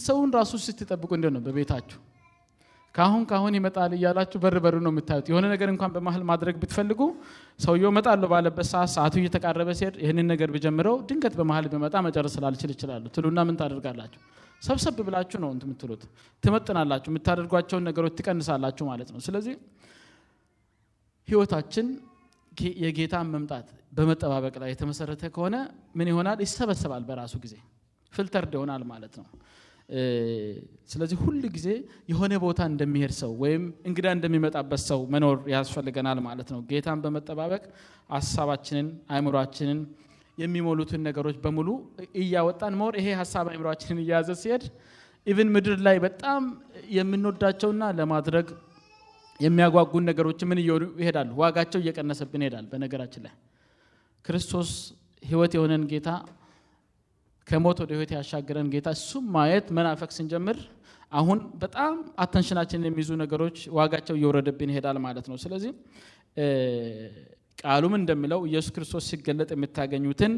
ሰውን 0.04 0.30
ራሱ 0.38 0.52
ስትጠብቁ 0.66 1.12
እንዴት 1.18 1.34
ነው 1.36 1.42
በቤታችሁ 1.46 2.00
ካሁን 2.96 3.24
ካሁን 3.30 3.54
ይመጣል 3.58 3.92
እያላችሁ 3.98 4.38
በር 4.44 4.56
በር 4.64 4.76
ነው 4.86 4.92
የምታዩት። 4.94 5.28
የሆነ 5.32 5.46
ነገር 5.54 5.70
እንኳን 5.74 5.92
በመሀል 5.96 6.24
ማድረግ 6.30 6.56
ብትፈልጉ 6.62 7.02
ሰውየው 7.60 7.90
እመጣለሁ 7.94 8.28
ባለበት 8.34 8.68
ሰዓት 8.72 8.90
ሰዓቱ 8.96 9.16
እየተቃረበ 9.22 9.70
ሲሄድ 9.80 9.96
ይህንን 10.04 10.28
ነገር 10.34 10.50
ብጀምረው 10.56 10.96
ድንገት 11.10 11.36
በመሀል 11.40 11.68
ቢመጣ 11.74 11.96
መጨረስ 12.08 12.34
ስላልችል 12.38 12.72
ይችላሉ 12.76 13.04
ትሉና 13.16 13.40
ምን 13.48 13.58
ታደርጋላችሁ? 13.62 14.20
ሰብሰብ 14.62 14.98
ብላችሁ 15.08 15.38
ነው 15.44 15.52
የምትሉት፣ 15.58 16.02
ትመጥናላችሁ፣ 16.44 17.10
የምታደርጓቸውን 17.12 17.86
ነገሮች 17.90 18.14
ትቀንሳላችሁ 18.20 18.86
ማለት 18.92 19.10
ነው። 19.14 19.22
ስለዚህ 19.28 19.56
ህይወታችን 21.28 21.88
የጌታን 22.84 23.28
መምጣት 23.34 23.68
በመጠባበቅ 23.98 24.56
ላይ 24.62 24.70
የተመሰረተ 24.74 25.24
ከሆነ 25.36 25.56
ምን 25.98 26.08
ይሆናል? 26.12 26.38
ይሰበሰባል፣ 26.46 27.04
በራሱ 27.10 27.34
ጊዜ 27.46 27.56
filtered 28.14 28.54
ይሆናል 28.58 28.84
ማለት 28.92 29.14
ነው። 29.20 29.26
ስለዚህ 30.92 31.18
ሁል 31.24 31.42
ጊዜ 31.56 31.68
የሆነ 32.12 32.34
ቦታ 32.44 32.62
እንደሚሄድ 32.72 33.14
ሰው 33.20 33.32
ወይም 33.44 33.64
እንግዳ 33.90 34.08
እንደሚመጣበት 34.18 34.82
ሰው 34.90 35.00
መኖር 35.14 35.38
ያስፈልገናል 35.54 36.20
ማለት 36.28 36.50
ነው። 36.54 36.60
ጌታን 36.70 37.02
በመጠባበቅ 37.04 37.64
ሀሳባችንን 38.16 38.88
አእምሯችንን 39.16 39.80
የሚሞሉትን 40.38 41.02
ነገሮች 41.08 41.38
በሙሉ 41.44 41.70
እያወጣን 42.22 42.76
more 42.82 42.94
ይሄ 43.00 43.08
ሀሳብ 43.22 43.46
አእምሯችንን 43.52 44.00
እየያዘ 44.04 44.30
ሲሄድ 44.42 44.64
even 45.28 45.50
ምድር 45.56 45.78
ላይ 45.88 45.98
በጣም 46.06 46.44
የምንወዳቸውና 46.96 47.84
ለማድረግ 48.00 48.48
የሚያጓጉን 49.40 50.06
ነገሮች 50.10 50.40
ምን 50.50 50.60
እየሆኑ 50.62 50.84
ይሄዳሉ? 51.02 51.30
ዋጋቸው 51.42 51.80
እየቀነሰብን 51.84 52.42
ይሄዳል። 52.44 52.66
በነገራችን 52.72 53.24
ላይ 53.28 53.34
ክርስቶስ 54.26 54.72
ህይወት 55.24 55.54
የሆነን 55.58 55.84
ጌታ 55.92 56.10
ከሞት 57.52 57.78
ወደ 57.84 57.92
ህይወት 57.96 58.12
ያሻገረን 58.16 58.68
ጌታ 58.74 58.90
እሱም 58.98 59.26
ማየት 59.36 59.68
መናፈቅ 59.78 60.10
ስንጀምር 60.18 60.58
አሁን 61.12 61.40
በጣም 61.62 61.94
አተንሽናችንን 62.24 62.88
የሚይዙ 62.90 63.10
ነገሮች 63.22 63.58
ዋጋቸው 63.78 64.16
እየወረደብን 64.20 64.70
ይሄዳል 64.74 64.98
ማለት 65.06 65.26
ነው። 65.32 65.38
ስለዚህ 65.44 65.72
ቃሉም 67.62 67.94
እንደሚለው 68.00 68.40
ኢየሱስ 68.50 68.72
ክርስቶስ 68.76 69.08
ሲገለጥ 69.12 69.50
የምታገኙትን 69.56 70.34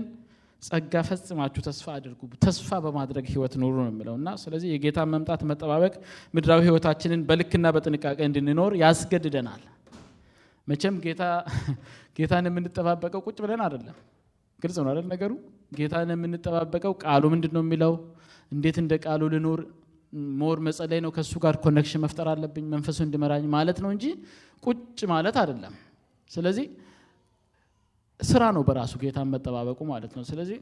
ጸጋ 0.63 0.93
ፈጽማችሁ 1.08 1.62
ተስፋ 1.67 1.86
አድርጉ፣ 1.96 2.22
ተስፋ 2.43 2.79
በማድረግ 2.84 3.25
ህይወት 3.32 3.53
ኑሩ 3.62 3.75
ነው 3.79 3.91
የሚለው 3.91 4.15
እና 4.20 4.29
ስለዚህ 4.43 4.70
የጌታን 4.74 5.10
መምጣት 5.13 5.41
መጠባበቅ 5.50 5.93
ምድራዊ 6.34 6.62
ህይወታችንን 6.67 7.22
በልክና 7.29 7.67
በጥንቃቄ 7.75 8.20
እንድንኖር 8.29 8.74
ያስገድደናል። 8.84 9.63
መቼም 10.67 10.98
ጌታ 11.05 11.24
ጌታን 12.17 12.48
የምንጠባበቀው 12.50 13.22
ቁጭ 13.27 13.38
ብለን 13.46 13.62
አይደለም። 13.65 13.98
ግልጽ 14.60 14.77
ነው 14.79 14.89
አይደል 14.91 15.08
ነገሩ? 15.13 15.32
ጌታን 15.74 16.12
የምንጠባበቀው 16.13 16.94
ቃሉ 17.03 17.24
ምንድን 17.34 17.53
ነው 17.56 17.63
የሚለው፣ 17.65 17.94
እንዴት 18.51 18.77
እንደ 18.82 18.94
ቃሉ 19.06 19.22
ልኑር፣ 19.34 19.62
more 20.39 20.57
መጸለይ 20.65 21.00
ነው፣ 21.06 21.12
ከእሱ 21.15 21.34
ጋር 21.44 21.56
connection 21.63 22.01
መፍጠር 22.03 22.27
አለብኝ፣ 22.34 22.65
መንፈሱ 22.74 23.00
እንዲመራኝ 23.06 23.46
ማለት 23.56 23.77
ነው 23.84 23.89
እንጂ 23.96 24.06
ቁጭ 24.63 25.00
ማለት 25.13 25.36
አይደለም። 25.42 25.74
ስለዚህ 26.32 26.65
ስራ 28.20 28.44
ነው 28.56 28.63
በራሱ 28.68 28.94
ጌታን 29.01 29.30
መጠባበቁ 29.34 29.80
ማለት 29.92 30.12
ነው። 30.18 30.24
ስለዚህ 30.30 30.58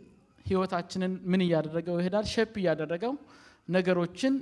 ህይወታችንን 0.45 1.11
ምን 1.31 1.41
እያደረገው 1.45 1.95
ይሄዳል? 2.01 2.25
shape 2.33 2.53
እያደረገው 2.61 3.13
ነገሮችን 3.67 4.33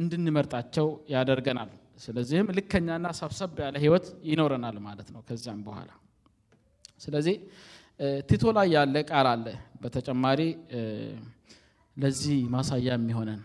እንድንመርጣቸው 0.00 0.86
ያደርገናል። 1.14 1.70
ስለዚህም 2.00 2.46
ልከኛና 2.56 3.06
ሰብሰብ 3.18 3.50
ያለ 3.62 3.76
ህይወት 3.82 4.06
ይኖረናል 4.30 4.76
ማለት 4.86 5.08
ነው 5.14 5.20
ከዚያም 5.28 5.60
በኋላ 5.66 5.90
ስለዚህ 7.00 7.36
ቲቶ 8.28 8.44
ላይ 8.56 8.68
ያለ 8.74 8.96
ቃል 9.10 9.26
አለ። 9.32 9.46
በተጨማሪ 9.82 10.40
ለዚህ 11.96 12.38
ማሳያ 12.54 12.88
የሚሆነን 12.94 13.40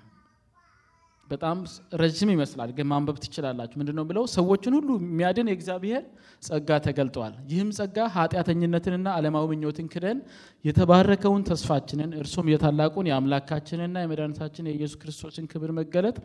በጣም 1.29 1.58
ረዥም 2.01 2.29
ይመስላል፣ 2.34 2.70
ግን 2.77 2.88
ማንበብ 2.91 3.18
ትችላላችሁ። 3.24 3.77
ምንድን 3.79 3.96
ነው 3.98 4.06
ብለው 4.10 4.24
ሰዎችን 4.34 4.74
ሁሉ 4.77 4.89
የሚያድን 5.01 5.50
የእግዚአብሔር 5.51 6.03
ጸጋ 6.44 6.79
ተገልጠዋል። 6.86 7.34
ይህም 7.51 7.70
ጸጋ 7.77 7.98
ኃጢአተኝነትንና 8.15 9.08
ዓለማዊ 9.18 9.46
ምኞትን 9.51 9.88
ክደን 9.94 10.20
የተባረከውን 10.65 11.44
ተስፋችንን 11.50 12.12
እርሱም 12.22 12.50
የታላቁን 12.53 13.10
የአምላካችንና 13.12 13.96
የመድኃኒታችን 14.03 14.70
የኢየሱስ 14.70 15.00
ክርስቶስን 15.03 15.48
ክብር 15.53 15.72
መገለጥ 15.79 16.18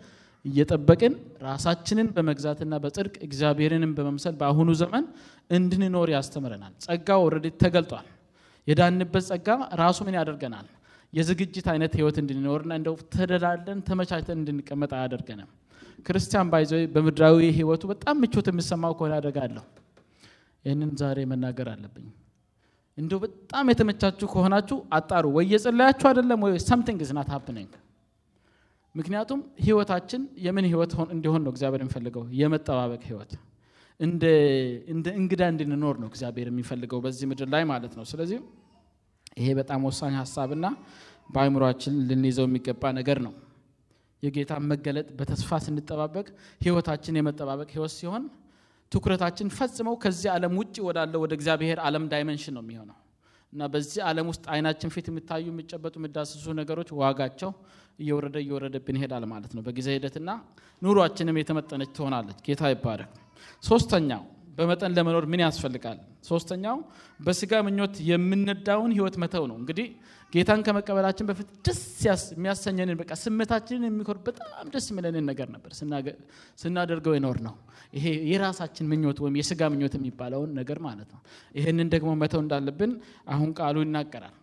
እየጠበቅን 0.44 1.12
ራሳችንን 1.44 2.08
በመግዛትና 2.16 2.74
በጽድቅ 2.82 3.14
እግዚአብሔርንም 3.26 3.94
በመምሰል 3.98 4.34
በአሁኑ 4.40 4.70
ዘመን 4.80 5.04
እንድንኖር 5.50 6.08
ያስተምረናል። 6.16 6.74
ጸጋው 6.86 7.22
already 7.26 7.48
ተገልጧል። 7.62 8.08
የዳንበት 8.66 9.24
ጸጋ 9.28 9.48
ራሱ 9.80 9.98
ምን 10.06 10.16
ያደርገናል? 10.18 10.66
የዝግጅት 11.12 11.66
አይነት 11.72 11.92
ህይወት 11.98 12.16
እንድንኖርና 12.22 12.72
እንደው 12.78 12.94
ተደላለን 13.14 13.78
ተመቻችተን 13.88 14.38
እንድንቀመጥ 14.40 14.90
አያደርገንም። 14.98 15.50
ክርስቲያን 16.06 16.48
by 16.52 16.57
the 16.57 16.65
way 16.65 16.72
በምድራዊ 16.94 17.38
ህይወቱ 17.58 17.82
በጣም 17.92 18.16
ምቾት 18.22 18.46
የሚሰማው 18.50 18.92
ከሆነ 18.98 19.12
አደጋ 19.20 19.42
አለው። 19.42 19.64
ይህንን 20.64 20.90
ዛሬ 21.00 21.18
መናገር 21.32 21.68
አለብኝ። 21.74 22.08
እንደው 22.98 23.18
በጣም 23.24 23.70
የተመቻችሁ 23.72 24.26
ከሆናችሁ 24.32 24.76
አጣሩ። 24.96 25.24
ወይ 25.36 25.46
የጸለያችሁ 25.52 26.06
አይደለም 26.10 26.42
ወይ 26.46 26.54
something 26.68 27.00
is 27.06 27.12
not 27.18 27.30
ምክንያቱም 28.94 29.40
ህይወታችን 29.64 30.22
የምን 30.38 30.66
ህይወት 30.70 30.92
እንዲሆን 31.14 31.42
ነው 31.44 31.50
እግዚአብሔር 31.54 31.80
የሚፈልገው? 31.82 32.24
የመጠባበቅ 32.40 33.02
ህይወት 33.02 33.32
እንደ 34.00 34.24
እንግዳ 35.16 35.42
እንድንኖር 35.52 35.96
ነው 36.02 36.08
እግዚአብሔር 36.10 36.48
የሚፈልገው 36.50 37.00
በዚህ 37.04 37.26
ምድር 37.30 37.48
ላይ 37.54 37.64
ማለት 37.70 37.92
ነው። 37.98 38.04
ስለዚህ 38.10 38.38
ይሄ 39.40 39.48
በጣም 39.60 39.82
ወሳኝ 39.88 40.14
ሀሳብና 40.22 40.66
በአእምሯችን 41.30 41.94
ልንይዘው 42.08 42.46
የሚገባ 42.48 42.92
ነገር 42.98 43.18
ነው። 43.26 43.32
የጌታን 44.22 44.64
መገለጥ 44.70 45.08
በተስፋ 45.18 45.58
ስንጠባበቅ 45.64 46.26
ህይወታችን 46.60 47.18
የመጠባበቅ 47.18 47.68
ህይወት 47.74 47.92
ሲሆን 47.96 48.24
ትኩረታችን 48.92 49.48
ፈጽመው 49.56 49.94
ከዚህ 50.02 50.28
ዓለም 50.34 50.52
ውጭ 50.60 50.76
ወዳለው 50.86 51.20
ወደ 51.24 51.32
እግዚአብሔር 51.38 51.78
ዓለም 51.86 52.04
ዳይመንሽን 52.12 52.54
ነው 52.56 52.62
የሚሆነው 52.64 52.96
እና 53.52 53.66
በዚህ 53.72 54.00
ዓለም 54.08 54.26
ውስጥ 54.32 54.44
አይናችን 54.54 54.92
ፊት 54.94 55.06
የሚታዩ 55.10 55.44
የሚጨበጡ 55.50 55.94
የሚዳስሱ 56.00 56.54
ነገሮች 56.60 56.88
ዋጋቸው 57.00 57.50
እየወረደ 57.98 58.36
እየወረደብን 58.44 58.96
ይሄዳል 58.98 59.24
ማለት 59.32 59.52
ነው 59.56 59.62
በጊዜ 59.66 59.88
ሂደትና 59.96 60.30
ኑሯችንም 60.82 61.38
የተመጠነች 61.40 61.92
ትሆናለች። 61.98 62.38
ጌታ 62.48 62.72
ይባረክ። 62.72 63.12
ሶስተኛው 63.62 64.22
በመጠን 64.58 64.92
ለመኖር 64.96 65.24
ምን 65.26 65.40
ያስፈልጋል? 65.44 65.98
ሶስተኛው 66.28 66.76
በስጋ 67.20 67.52
ምኞት 67.66 67.94
የምንዳውን 68.08 68.90
ህይወት 68.96 69.16
መተው 69.22 69.44
ነው። 69.50 69.56
እንግዲህ 69.60 69.86
ጌታን 70.32 70.60
ከመቀበላችን 70.66 71.26
በፊት 71.28 71.48
ደስ 71.66 71.80
የሚያሰኘንን 72.32 72.96
በቃ 73.00 73.12
ስሜታችንን 73.22 73.86
የሚኮረኩር 73.88 74.18
በጣም 74.26 74.68
ደስ 74.74 74.86
የሚለንን 74.90 75.24
ነገር 75.30 75.48
ነበር 75.54 75.70
ስናደርገው 76.62 77.14
የኖርነው። 77.16 77.54
ይሄ 77.94 78.06
የራሳችን 78.30 78.88
ምኞት 78.92 79.18
ወይም 79.24 79.36
የስጋ 79.40 79.62
ምኞት 79.72 79.94
የሚባለውን 79.98 80.50
ነገር 80.60 80.78
ማለት 80.86 81.10
ነው። 81.14 81.20
ይህንን 81.54 81.90
ደግሞ 81.94 82.12
መተው 82.22 82.40
እንዳለብን 82.44 82.92
አሁን 83.28 83.50
ቃሉ 83.58 83.76
ይናገራል። 83.84 84.34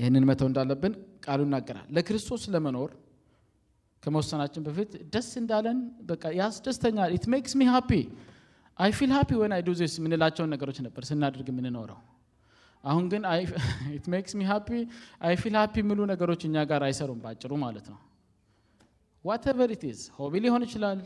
ይህንን 0.00 0.24
መተው 0.30 0.48
እንዳለብን 0.50 0.92
ቃሉ 1.24 1.40
ይናገራል። 1.46 1.86
ለክርስቶስ 1.96 2.42
ለመኖር 2.54 2.90
ከመወሰናችን 4.02 4.62
በፊት 4.66 4.90
ደስ 5.14 5.30
እንዳለን 5.40 5.78
በቃ 6.10 6.24
ያስደስተኛል። 6.38 7.10
It 7.16 7.24
makes 7.32 7.52
me 7.58 7.64
happy 7.70 7.90
I 8.78 8.90
feel 8.98 9.12
happy 9.16 9.30
when 9.40 9.52
I 9.56 9.62
do 9.66 9.70
የምንላቸውን 9.94 10.50
ነገሮች 10.54 10.78
ነበር 10.86 11.02
ስናደርግ 11.08 11.48
የምንኖረው። 11.52 12.00
አሁን 12.84 13.04
ግን 13.12 13.22
it 13.96 14.06
makes 14.12 14.32
me 14.38 14.44
happy 14.50 14.68
I 15.28 15.34
feel 15.40 15.56
happy 15.60 15.74
የሚሉ 15.82 16.00
ነገሮች 16.12 16.42
እኛ 16.48 16.56
ጋር 16.70 16.82
አይሰሩም፣ 16.88 17.18
ባጭሩ 17.24 17.52
ማለት 17.64 17.86
ነው። 17.92 17.98
whatever 19.24 19.70
it 19.76 19.84
is 19.88 20.00
hobby 20.18 20.34
ሊሆን 20.44 20.62
ይችላል። 20.66 21.00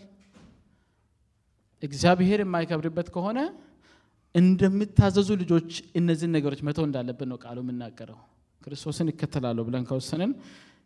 እግዚአብሔር 1.83 2.41
የማይከብርበት 2.43 3.09
ከሆነ 3.15 3.39
እንደምታዘዙ 4.35 5.31
ልጆች 5.41 5.71
እነዚህን 5.99 6.33
ነገሮች 6.37 6.61
መተው 6.67 6.85
እንዳለብን 6.89 7.29
ነው 7.33 7.39
ቃሉ 7.45 7.59
የሚናገረው። 7.65 8.19
ክርስቶስን 8.63 9.09
ይከተላለሁ 9.13 9.63
ብለን 9.69 9.85
ከወሰንን 9.89 10.31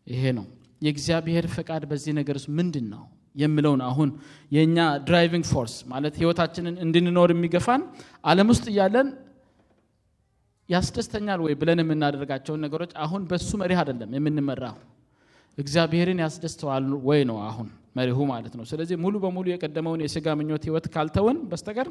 ይሄ 0.06 0.22
ነው። 0.38 0.46
የእግዚአብሔር 0.82 1.46
ፈቃድ 1.54 1.82
በዚህ 1.90 2.12
ነገር 2.18 2.36
ውስጥ 2.38 2.48
ምንድን 2.58 2.86
ነው 2.94 3.04
የሚለውን 3.34 3.80
አሁን 3.86 4.10
የእኛ 4.52 4.76
driving 5.06 5.44
force 5.50 5.74
ማለት 5.90 6.14
ህይወታችንን 6.20 6.74
እንድንኖር 6.84 7.30
የሚገፋን 7.34 7.82
ዓለም 8.24 8.48
ውስጥ 8.52 8.66
እያለን 8.72 9.08
ያስደስተኛል 10.68 11.40
ወይ 11.44 11.54
ብለን 11.60 11.80
የምናደርጋቸውን 11.82 12.62
ነገሮች 12.64 12.92
አሁን 13.04 13.22
በሱ 13.30 13.50
መሪህ 13.60 13.78
አይደለም 13.82 14.14
የምንመራው። 14.16 14.76
እግዚአብሔርን 15.58 16.18
ያስደስተዋል 16.24 16.86
ወይ 17.08 17.20
ነው 17.28 17.38
አሁን 17.46 17.68
መሪሁ 17.96 18.18
ማለት 18.30 18.54
ነው። 18.58 18.64
ስለዚህ 18.70 18.96
ሙሉ 19.04 19.14
በሙሉ 19.22 19.46
የቀደመውን 19.52 20.00
የስጋ 20.04 20.34
ምኞት 20.38 20.64
ህይወት 20.68 20.86
ካልተውን 20.94 21.38
በስተቀር 21.50 21.88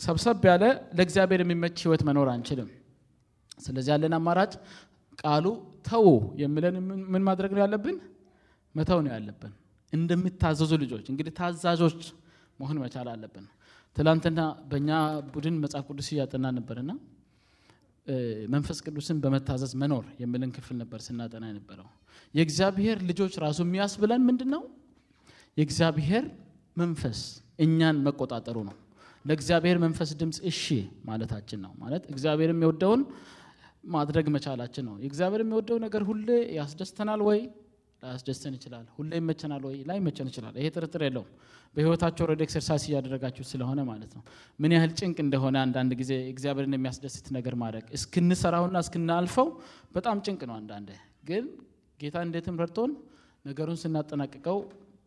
ሰብሰብ 0.00 0.44
ያለ 0.50 0.64
ለእግዚአብሔር 0.98 1.42
የሚመች 1.44 1.76
ህይወት 1.84 2.02
መኖር 2.08 2.28
አንችልም። 2.34 2.68
ስለዚህ 3.58 3.90
ያለን 3.94 4.14
አማራጭ 4.18 4.52
ቃሉ 5.22 5.46
ተዉ 5.86 6.06
የሚለን 6.42 6.76
ምን 7.12 7.22
ማድረግ 7.26 7.50
ነው 7.54 7.62
ያለብን? 7.64 7.96
መተው 8.74 9.00
ነው 9.04 9.12
ያለብን። 9.14 9.52
እንደሚታዘዙ 9.92 10.72
ልጆች 10.82 11.06
እንግዲህ 11.12 11.32
ታዛዦች 11.38 12.02
መሆን 12.58 12.78
መቻል 12.82 13.08
አለብን። 13.12 13.46
ትላንትና 13.96 14.40
በእኛ 14.70 14.90
ቡድን 15.32 15.56
መጽሐፍ 15.62 15.84
ቅዱስ 15.90 16.08
እያጠና 16.12 16.46
ነበርና 16.58 16.92
መንፈስ 18.52 18.78
ቅዱስን 18.84 19.18
በመታዘዝ 19.24 19.72
መኖር 19.80 20.04
የሚልን 20.22 20.50
ክፍል 20.56 20.76
ነበር 20.80 21.00
ስናጠና 21.04 21.44
የነበረው። 21.50 21.88
የእግዚአብሔር 22.34 22.98
ልጆች 23.10 23.34
ራሱ 23.44 23.58
የሚያስብለን 23.64 24.22
ምንድን 24.28 24.50
ነው? 24.54 24.62
የእግዚአብሔር 25.56 26.24
መንፈስ 26.76 27.20
እኛን 27.58 27.96
መቆጣጠሩ 28.06 28.56
ነው። 28.68 28.76
ለእግዚአብሔር 29.24 29.78
መንፈስ 29.84 30.10
ድምፅ 30.20 30.38
እሺ 30.50 30.62
ማለታችን 31.08 31.60
ነው። 31.64 31.72
ማለት 31.82 32.04
እግዚአብሔር 32.12 32.50
የሚወደውን 32.54 33.02
ማድረግ 33.88 34.26
መቻላችን 34.34 34.84
ነው። 34.88 34.96
የእግዚአብሔር 35.02 35.42
የሚወደው 35.44 35.78
ነገር 35.84 36.02
ሁሌ 36.08 36.28
ያስደስተናል 36.58 37.22
ወይ 37.28 37.40
ላያስደስተን 38.02 38.54
ይችላል። 38.58 38.86
ሁሌ 38.96 39.10
ይመቸናል 39.18 39.62
ወይ 39.68 39.76
ላይመቸን 39.88 40.28
ይችላል። 40.30 40.54
ይሄ 40.60 40.68
ጥርጥር 40.74 41.02
የለውም። 41.06 41.28
በህይወታቸው 41.74 42.22
already 42.26 42.42
exercise 42.46 42.82
እያደረጋችሁ 42.88 43.44
ስለሆነ 43.50 43.80
ማለት 43.90 44.10
ነው። 44.16 44.22
ምን 44.58 44.72
ያህል 44.76 44.90
ጭንቅ 44.98 45.18
እንደሆነ 45.24 45.56
አንዳንድ 45.66 45.92
ጊዜ 46.00 46.12
እግዚአብሔርን 46.32 46.74
የሚያስደስት 46.76 47.26
ነገር 47.36 47.54
ማድረግ 47.62 47.84
እስክንሰራውና 47.98 48.78
እስክናልፈው 48.84 49.48
በጣም 49.94 50.16
ጭንቅ 50.26 50.42
ነው። 50.50 50.56
አንዳንድ 50.60 50.90
ግን 51.30 51.44
ጌታ 52.00 52.16
እንዴትም 52.26 52.56
ረድቶን 52.62 52.92
ነገሩን 53.44 53.78
ስናጠናቅቀው 53.82 54.58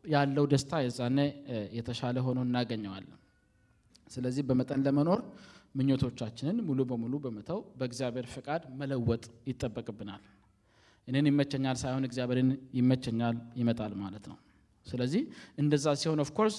ያለው 0.06 0.46
ደስታ 0.52 0.82
የዛኔ 0.84 1.20
የተሻለ 1.78 2.18
ሆኖ 2.26 2.40
እናገኘዋለን። 2.48 3.20
ስለዚህ 4.12 4.44
በመጠን 4.50 4.82
ለመኖር 4.88 5.22
ምኞቶቻችንን 5.76 6.58
ሙሉ 6.68 6.82
በሙሉ 6.90 7.14
በመተው 7.24 7.60
በእግዚአብሔር 7.80 8.28
ፈቃድ 8.34 8.64
መለወጥ 8.80 9.24
ይጠበቅብናል። 9.50 10.22
እኔን 11.08 11.28
ይመቸኛል 11.32 11.78
ሳይሆን 11.82 12.04
እግዚአብሔርን 12.08 12.50
ይመቸኛል 12.78 13.36
ይመጣል 13.60 13.94
ማለት 14.04 14.26
ነው። 14.32 14.38
ስለዚህ 14.86 15.22
እንደዛ 15.62 15.86
ሲሆን 16.02 16.20
of 16.24 16.32
course 16.32 16.58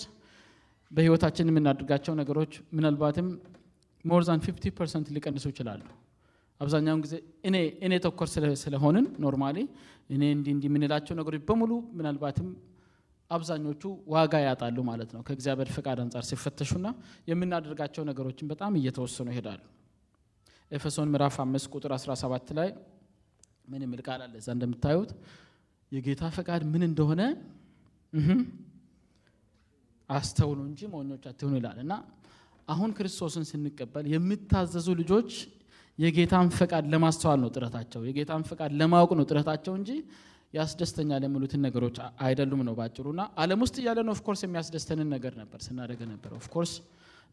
በህይወታችን 0.91 1.51
የምናደርጋቸው 1.51 2.15
ነገሮች 2.21 2.53
ምናልባትም 2.77 3.29
more 4.05 4.23
than 4.27 4.41
50 4.45 4.73
percent 4.79 5.07
ሊቀንሱ 5.15 5.45
ይችላሉ። 5.53 5.83
አብዛኛውን 6.61 7.01
ጊዜ 7.05 7.15
እኔ 7.49 7.57
እኔ 7.87 7.95
ተኮር 8.05 8.29
ስለሆንን 8.63 9.07
normally 9.25 9.57
እኔ 10.11 10.23
እንዲህ 10.37 10.53
እንዲህ 10.55 10.69
የምንላቸው 10.71 11.15
ነገሮች 11.21 11.43
በሙሉ 11.49 11.73
ምናልባትም 11.99 12.49
አብዛኞቹ 13.31 13.83
ዋጋ 14.09 14.35
ያጣሉ 14.45 14.79
ማለት 14.89 15.11
ነው። 15.15 15.23
ከእግዚአብሔር 15.27 15.69
ፈቃድ 15.77 15.99
አንጻር 16.03 16.25
ሲፈተሹና 16.29 16.87
የምናደርጋቸው 17.31 18.03
ነገሮችን 18.11 18.51
በጣም 18.53 18.73
እየተወሰኑ 18.81 19.29
ይሄዳሉ። 19.33 19.63
ኤፌሶን 20.71 21.11
ምዕራፍ 21.13 21.37
አምስት 21.45 21.67
ቁጥር 21.75 21.93
17 21.97 22.53
ላይ 22.59 22.69
ምን 23.69 23.81
የሚል 23.85 24.01
ቃል 24.07 24.21
አለ? 24.25 24.33
እዛ 24.41 24.49
እንደምታዩት 24.57 25.11
የጌታ 25.93 26.23
ፈቃድ 26.37 26.63
ምን 26.73 26.83
እንደሆነ 26.89 27.23
አስተውሉ 30.11 30.59
እንጂ 30.69 30.81
ሞኞች 30.93 31.25
አትሁኑ 31.31 31.53
ይላል 31.59 31.79
እና 31.85 31.93
አሁን 32.69 32.91
ክርስቶስን 32.97 33.45
ስንቀበል 33.51 34.05
የሚታዘዙ 34.13 34.89
ልጆች 35.01 35.31
የጌታን 35.99 36.49
ፈቃድ 36.57 36.85
ለማስተዋል 36.93 37.39
ነው 37.43 37.51
ጥረታቸው፣ 37.55 38.01
የጌታን 38.09 38.43
ፈቃድ 38.49 38.73
ለማወቅ 38.81 39.11
ነው 39.19 39.25
ጥረታቸው 39.31 39.75
እንጂ 39.79 39.91
ያስደስተኛል 40.55 41.23
የሚሉትን 41.27 41.61
ነገሮች 41.67 41.97
አይደሉም 42.27 42.61
ነው 42.69 42.75
ባጭሩና 42.79 43.23
ዓለም 43.43 43.61
ውስጥ 43.65 43.77
እያለን 43.83 44.11
of 44.15 44.21
course 44.21 44.41
የሚያስደስተንን 44.45 45.09
ነገር 45.15 45.33
ነበር 45.41 45.61
ስናደርግ 45.67 46.01
ነበር። 46.13 46.31
of 46.39 46.47
course 46.47 46.73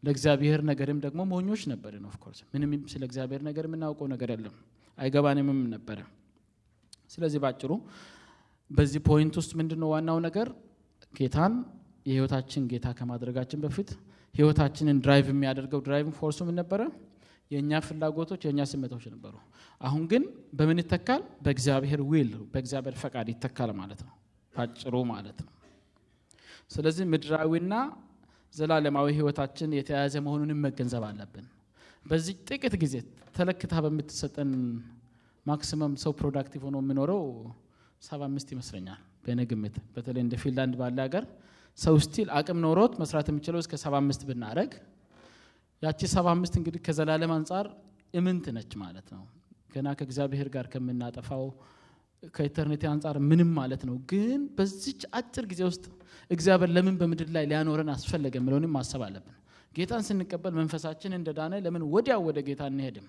ለእግዚአብሔር 0.02 0.60
ነገርም 0.70 0.98
ደግሞ 1.04 1.20
ሞኞች 1.30 1.62
ነበርን። 1.72 2.04
of 2.10 2.18
course 2.18 2.40
ምንም 2.54 2.72
ስለ 2.92 3.02
እግዚአብሔር 3.08 3.42
ነገር 3.48 3.66
የምናውቀው 3.68 4.08
ነገር 4.14 4.30
የለም፣ 4.34 4.56
አይገባንምም 4.98 5.60
ነበረ። 5.74 6.00
ስለዚህ 7.14 7.38
ባጭሩ 7.44 7.72
በዚህ 8.70 9.00
point 9.08 9.34
ውስጥ 9.40 9.52
ምንድን 9.58 9.80
ነው 9.82 9.88
ዋናው 9.94 10.18
ነገር 10.26 10.48
ጌታን 11.14 11.54
የህይወታችን 12.08 12.62
ጌታ 12.70 12.86
ከማድረጋችን 12.98 13.60
በፊት 13.64 13.90
ህይወታችንን 14.34 14.98
drive 15.04 15.26
የሚያደርገው 15.32 15.80
drive 15.86 16.06
force 16.18 16.32
ኡ 16.32 16.38
ምን 16.48 16.56
ነበረ? 16.60 16.80
የእኛ 17.50 17.80
ፍላጎቶች 17.86 18.42
የእኛ 18.46 18.60
ስሜቶች 18.70 19.04
ነበሩ። 19.12 19.34
አሁን 19.80 20.02
ግን 20.10 20.22
በምን 20.58 20.78
ይተካል? 20.82 21.22
በእግዚአብሔር 21.44 22.00
will 22.10 22.30
በእግዚአብሔር 22.52 22.96
ፈቃድ 23.02 23.26
ይተካል 23.32 23.70
ማለት 23.80 24.00
ነው፣ 24.06 24.14
ባጭሩ 24.54 24.94
ማለት 25.12 25.38
ነው። 25.44 25.52
ስለዚህ 26.70 27.04
ምድራዊና 27.12 27.74
ዘላለማዊ 28.54 29.06
ህይወታችን 29.18 29.70
የተያያዘ 29.78 30.14
መሆኑንም 30.26 30.60
መገንዘብ 30.66 31.04
አለብን። 31.08 31.46
በዚህ 32.06 32.34
ጥቂት 32.48 32.74
ጊዜ 32.82 32.94
ተለክታ 33.36 33.74
በምትሰጠን 33.84 34.50
maximum 35.46 35.94
ሰው 36.02 36.12
productive 36.20 36.62
ሆኖ 36.66 36.76
የሚኖረው 36.82 37.22
ሰባ 38.02 38.20
አምስት 38.28 38.48
ይመስለኛል 38.54 39.00
በእኔ 39.24 39.40
ግምት። 39.50 39.76
በተለይ 39.94 40.22
እንደ 40.24 40.34
ፊንላንድ 40.42 40.74
ባለ 40.80 40.98
ሀገር 41.06 41.24
ሰው 41.78 41.94
still 42.04 42.28
አቅም 42.38 42.58
ኖሮት 42.64 42.92
መስራት 43.02 43.28
የሚችለው 43.30 43.60
እስከ 43.62 43.74
ሰባ 43.82 43.94
አምስት 44.02 44.22
ብናደርግ 44.28 44.72
ያቺ 45.82 46.00
ሰባ 46.14 46.26
አምስት 46.34 46.54
እንግዲህ 46.60 46.80
ከዘላለም 46.86 47.32
አንጻር 47.36 47.66
ምንት 48.14 48.46
ነች 48.56 48.72
ማለት 48.82 49.08
ነው። 49.14 49.22
ገና 49.74 49.88
ከእግዚአብሔር 49.98 50.48
ጋር 50.54 50.66
ከምናጠፋው 50.72 51.44
ከኢተርኒቲ 52.34 52.84
አንጻር 52.90 53.16
ምንም 53.30 53.50
ማለት 53.58 53.82
ነው። 53.88 53.96
ግን 54.10 54.42
በዚች 54.56 55.02
አጭር 55.18 55.44
ጊዜ 55.50 55.62
ውስጥ 55.70 55.84
እግዚአብሔር 56.30 56.70
ለምን 56.76 56.94
በምድር 57.00 57.28
ላይ 57.36 57.44
ሊያኖረን 57.50 57.90
አስፈለገ 57.94 58.34
የሚለውንም 58.40 58.72
ማሰብ 58.76 59.02
አለብን። 59.06 59.34
ጌታን 59.74 60.02
ስንቀበል 60.08 60.52
መንፈሳችን 60.58 61.12
እንደዳነ 61.18 61.54
ለምን 61.64 61.82
ወዲያው 61.94 62.20
ወደ 62.28 62.38
ጌታ 62.48 62.62
እንሄድም? 62.72 63.06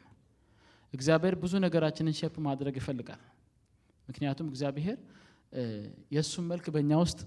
እግዚአብሔር 0.94 1.36
ብዙ 1.42 1.54
ነገራችንን 1.66 2.16
ሼፕ 2.20 2.36
ማድረግ 2.46 2.76
ይፈልጋል። 2.82 3.22
ምክንያቱም 4.08 4.48
እግዚአብሔር 4.52 4.98
የእሱን 6.16 6.46
መልክ 6.52 6.66
በእኛ 6.76 6.92
ውስጥ 7.04 7.20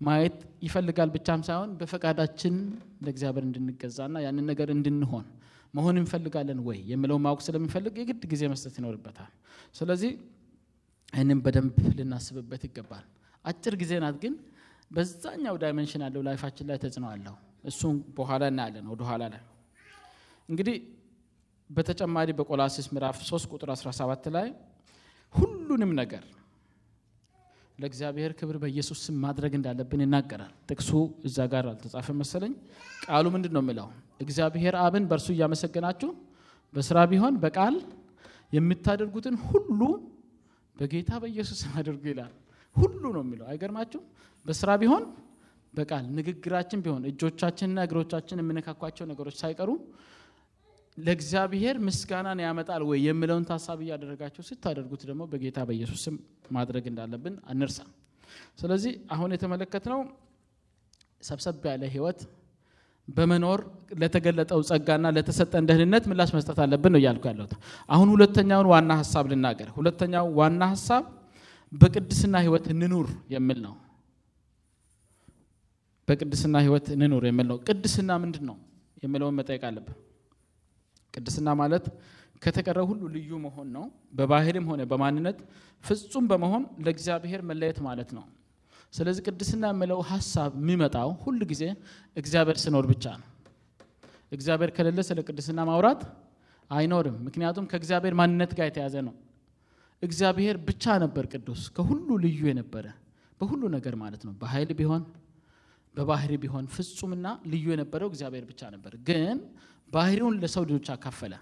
ማየት 0.00 0.36
ይፈልጋል 0.66 1.10
ብቻም 1.16 1.40
ሳይሆን 1.48 1.70
በፈቃዳችን 1.80 2.54
ለእግዚአብሔር 3.04 3.44
እንድንገዛና 3.48 4.16
ያንን 4.24 4.46
ነገር 4.50 4.68
እንድንሆን 4.74 5.26
መሆን 5.74 5.96
እንፈልጋለን 6.00 6.58
ወይ 6.66 6.78
የሚለውን 6.90 7.22
ማወቅ 7.26 7.40
ስለሚፈልግ 7.46 7.94
የግድ 8.00 8.24
ጊዜ 8.32 8.42
መስጠት 8.52 8.74
ይኖርበታል። 8.80 9.30
ስለዚህ 9.74 10.10
ይህንም 11.12 11.38
በደንብ 11.44 11.76
ልናስብበት 11.98 12.62
ይገባል። 12.68 13.04
አጭር 13.44 13.74
ጊዜ 13.80 13.92
ናት፣ 14.02 14.16
ግን 14.22 14.34
በዛኛው 14.90 15.54
ዳይመንሽን 15.62 16.02
ያለው 16.06 16.22
ላይፋችን 16.26 16.66
ላይ 16.70 16.78
ተጽዕኖ 16.82 17.06
አለው። 17.12 17.36
እሱም 17.64 17.96
በኋላ 18.16 18.42
እናያለን። 18.52 18.86
ወደ 18.92 19.02
ኋላ 19.08 19.22
ላይ 19.32 19.42
እንግዲህ 20.48 20.76
በተጨማሪ 21.70 22.28
በቆላሲስ 22.38 22.86
ምዕራፍ 22.94 23.18
3 23.26 23.52
ቁጥር 23.52 23.68
17 23.74 24.26
ላይ 24.34 24.48
ሁሉንም 25.34 25.92
ነገር 26.00 26.24
ለእግዚአብሔር 27.78 28.32
ክብር 28.38 28.56
በኢየሱስ 28.62 28.98
ስም 29.06 29.16
ማድረግ 29.24 29.52
እንዳለብን 29.58 30.02
ይናገራል። 30.04 30.52
ጥቅሱ 30.68 30.90
እዛ 31.28 31.46
ጋር 31.52 31.64
አልተጻፈ 31.70 32.08
መሰለኝ። 32.18 32.52
ቃሉ 33.04 33.24
ምንድን 33.34 33.52
ነው 33.56 33.62
የሚለው? 33.64 33.88
እግዚአብሔር 34.20 34.74
አብን 34.82 35.04
በእርሱ 35.10 35.28
እያመሰገናችሁ 35.34 36.10
በስራ 36.74 36.98
ቢሆን 37.10 37.34
በቃል 37.44 37.74
የምታደርጉትን 38.52 39.36
ሁሉ 39.46 39.80
በጌታ 40.76 41.10
በኢየሱስ 41.22 41.58
ስም 41.62 41.72
አድርጉ 41.80 42.04
ይላል። 42.12 42.32
ሁሉ 42.76 43.02
ነው 43.14 43.22
የሚለው 43.24 43.46
አይገርማችሁ? 43.50 44.00
በስራ 44.46 44.70
ቢሆን 44.82 45.02
በቃል 45.74 46.04
ንግግራችን 46.16 46.80
ቢሆን 46.84 47.02
እጆቻችንና 47.10 47.78
እግሮቻችን 47.86 48.40
የምነካኳቸው 48.42 49.04
ነገሮች 49.10 49.36
ሳይቀሩ 49.42 49.70
ለእግዚአብሔር 50.98 51.76
ምስጋናን 51.86 52.40
ያመጣል 52.44 52.82
ወይ 52.88 52.98
የሚለውን 53.06 53.44
ታሳቢ 53.50 53.80
እያደረጋችሁ 53.86 54.42
ስታደርጉት 54.48 55.02
ደግሞ 55.08 55.22
በጌታ 55.32 55.58
በኢየሱስ 55.68 56.00
ስም 56.06 56.16
ማድረግ 56.56 56.84
እንዳለብን 56.90 57.34
አንርሳ። 57.52 57.78
ስለዚህ 58.60 58.92
አሁን 59.14 59.30
የተመለከትነው 59.34 60.00
ሰብሰብ 61.22 61.64
ያለ 61.70 61.84
ህይወት 61.94 62.20
በመኖር 63.08 63.60
ለተገለጠው 64.00 64.60
ጸጋና 64.68 65.06
ለተሰጠን 65.16 65.64
ደህንነት 65.70 66.04
ምላሽ 66.10 66.30
መስጠት 66.36 66.58
አለብን 66.64 66.92
ነው 66.94 67.00
እያልኩ 67.00 67.24
ያለሁት። 67.30 67.52
አሁን 67.88 68.08
ሁለተኛውን 68.14 68.68
ዋና 68.72 68.92
ሀሳብ 69.00 69.24
ልናገር። 69.32 69.68
ሁለተኛው 69.78 70.26
ዋና 70.38 70.62
ሀሳብ 70.72 71.04
በቅድስና 71.72 72.36
ህይወት 72.44 72.66
እንኑር 72.74 73.08
የሚል 73.34 73.58
ነው። 73.66 73.74
በቅድስና 76.08 76.56
ህይወት 76.64 76.86
እንኑር 76.94 77.24
የሚል 77.28 77.46
ነው። 77.50 77.58
ቅድስና 77.66 78.12
ምንድን 78.22 78.44
ነው 78.50 78.56
የሚለውን 79.02 79.36
መጠየቅ 79.40 79.62
አለብን። 79.68 79.98
ቅድስና 81.14 81.48
ማለት 81.60 81.84
ከተቀረው 82.42 82.86
ሁሉ 82.90 83.02
ልዩ 83.14 83.30
መሆን 83.44 83.68
ነው። 83.74 83.84
በባህልም 84.12 84.64
ሆነ 84.70 84.82
በማንነት 84.90 85.38
ፍጹም 85.84 86.24
በመሆን 86.30 86.62
ለእግዚአብሔር 86.84 87.42
መለየት 87.50 87.78
ማለት 87.86 88.10
ነው። 88.16 88.24
ስለዚህ 88.92 89.22
ቅድስና 89.28 89.64
የሚለው 89.72 90.00
ሀሳብ 90.08 90.50
የሚመጣው 90.60 91.10
ሁል 91.22 91.38
ጊዜ 91.52 91.62
እግዚአብሔር 92.16 92.58
ስኖር 92.64 92.86
ብቻ 92.90 93.04
ነው። 93.20 93.28
እግዚአብሔር 94.32 94.70
ከሌለ 94.76 95.00
ስለ 95.08 95.20
ቅድስና 95.28 95.60
ማውራት 95.68 96.02
አይኖርም። 96.70 97.16
ምክንያቱም 97.26 97.64
ከእግዚአብሔር 97.70 98.14
ማንነት 98.20 98.52
ጋር 98.58 98.66
የተያዘ 98.70 98.96
ነው። 99.08 99.14
እግዚአብሔር 100.02 100.56
ብቻ 100.68 100.84
ነበር 101.02 101.24
ቅዱስ፣ 101.32 101.62
ከሁሉ 101.76 102.08
ልዩ 102.24 102.40
የነበረ 102.50 102.86
በሁሉ 103.40 103.62
ነገር 103.74 103.94
ማለት 104.02 104.22
ነው። 104.26 104.32
በኃይል 104.40 104.70
ቢሆን 104.78 105.02
በባህሪ 105.94 106.32
ቢሆን 106.42 106.64
ፍጹምና 106.74 107.26
ልዩ 107.52 107.64
የነበረው 107.72 108.08
እግዚአብሔር 108.12 108.44
ብቻ 108.50 108.60
ነበር። 108.74 108.92
ግን 109.08 109.38
ባህሪውን 109.92 110.36
ለሰው 110.42 110.62
ልጆች 110.68 110.88
አካፈለ። 110.94 111.32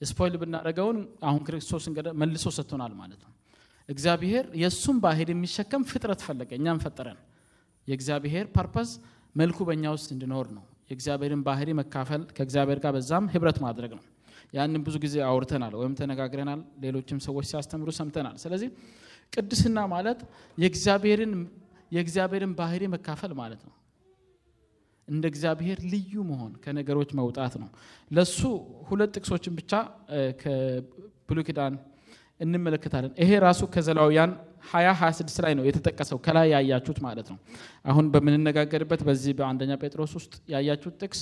ስፖይል 0.00 0.34
ብናደርገውን 0.40 0.98
አሁን 1.28 1.40
ክርስቶስ 1.46 1.84
እንግዲህ 1.90 2.12
መልሶ 2.20 2.46
ሰጥቶናል 2.56 2.92
ማለት 3.00 3.20
ነው። 3.26 3.32
እግዚአብሔር 3.88 4.44
የእሱም 4.62 4.96
ባህሪ 5.04 5.28
የሚሸከም 5.34 5.82
ፍጥረት 5.90 6.20
ፈለገ፣ 6.26 6.50
እኛም 6.58 6.78
ፈጠረን። 6.84 7.18
የእግዚአብሔር 7.88 8.46
purpose 8.56 8.90
መልኩ 9.34 9.58
በእኛ 9.68 9.84
ውስጥ 9.94 10.08
እንዲኖር 10.14 10.46
ነው። 10.56 10.64
የእግዚአብሔርን 10.90 11.42
ባህሪ 11.46 11.68
መካፈል 11.78 12.22
ከእግዚአብሔር 12.36 12.78
ጋር 12.84 12.92
በዛም 12.96 13.24
ህብረት 13.34 13.58
ማድረግ 13.64 13.92
ነው። 13.98 14.04
ያንን 14.52 14.82
ብዙ 14.86 14.96
ጊዜ 15.02 15.16
አውርተናል 15.26 15.74
ወይም 15.80 15.94
ተነጋግረናል። 15.98 16.60
ሌሎችም 16.84 17.18
ሰዎች 17.26 17.46
ሲያስተምሩ 17.50 17.88
ሰምተናል። 17.98 18.36
ስለዚህ 18.42 18.68
ቅድስና 19.32 19.78
ማለት 19.92 20.20
የእግዚአብሔርን 21.92 22.52
ባህሪ 22.58 22.82
መካፈል 22.94 23.32
ማለት 23.40 23.60
ነው። 23.66 23.74
እንደ 25.08 25.24
እግዚአብሔር 25.32 25.78
ልዩ 25.92 26.12
መሆን 26.30 26.52
ከነገሮች 26.64 27.10
መውጣት 27.20 27.54
ነው። 27.62 27.68
ለሱ 28.10 28.38
ሁለት 28.88 29.12
ጥቅሶችን 29.16 29.54
ብቻ 29.58 29.72
ከብሉይ 30.42 31.44
ኪዳን 31.48 31.74
እንመለከታለን። 32.40 33.12
ይሄ 33.22 33.30
ራሱ 33.44 33.60
ከዘሌዋውያን 33.74 34.32
20 34.68 34.92
26 35.00 35.42
ላይ 35.44 35.52
ነው 35.58 35.64
የተጠቀሰው 35.68 36.18
ከላይ 36.24 36.48
ያያችሁት 36.54 36.98
ማለት 37.06 37.28
ነው። 37.32 37.38
አሁን 37.84 38.06
በምንነጋገርበት 38.14 39.02
በዚህ 39.08 39.34
በአንደኛ 39.38 39.72
ጴጥሮስ 39.82 40.12
ውስጥ 40.18 40.34
ያያችሁት 40.54 40.96
ጥቅስ 41.02 41.20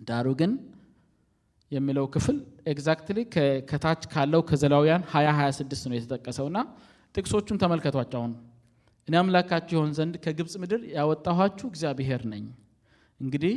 ዳሩ 0.00 0.28
ግን 0.40 0.52
የሚለው 1.72 2.06
ክፍል 2.14 2.38
exactly 2.72 3.18
ከታች 3.70 4.02
ካለው 4.12 4.42
ከዘሌዋውያን 4.48 5.04
20 5.12 5.36
26 5.36 5.86
ነው 5.90 5.96
የተጠቀሰው 5.98 6.48
እና 6.50 6.58
ጥቅሶቹን 7.14 7.60
ተመልከቷቸው። 7.62 8.18
አሁን 8.20 8.32
እኔ 9.08 9.14
አምላካችሁ 9.20 9.74
ይሆን 9.76 9.92
ዘንድ 9.98 10.14
ከግብፅ 10.24 10.54
ምድር 10.62 10.80
ያወጣኋችሁ 10.96 11.66
እግዚአብሔር 11.72 12.22
ነኝ። 12.32 12.44
እንግዲህ 13.22 13.54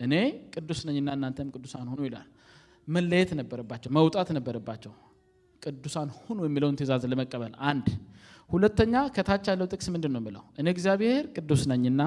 እኔ 0.00 0.14
ቅዱስ 0.54 0.80
ነኝና 0.88 1.08
እናንተም 1.16 1.48
ቅዱሳን 1.54 1.86
ሁኑ 1.92 2.00
ይላል። 2.08 2.26
መለየት 2.88 3.30
ነበረባቸው፣ 3.40 3.90
መውጣት 3.96 4.28
ነበረባቸው 4.36 4.92
ቅዱሳን 5.62 6.08
ሁኑ 6.18 6.38
የሚለውን 6.46 6.76
ትእዛዝ 6.80 7.02
ለመቀበል 7.12 7.52
አንድ። 7.70 7.86
ሁለተኛ 8.50 8.94
ከታች 9.16 9.46
ያለው 9.50 9.66
ጥቅስ 9.72 9.86
ምንድን 9.94 10.12
ነው 10.14 10.20
የሚለው? 10.22 10.44
እኔ 10.60 10.66
እግዚአብሔር 10.74 11.24
ቅዱስ 11.36 11.62
ነኝና 11.72 12.00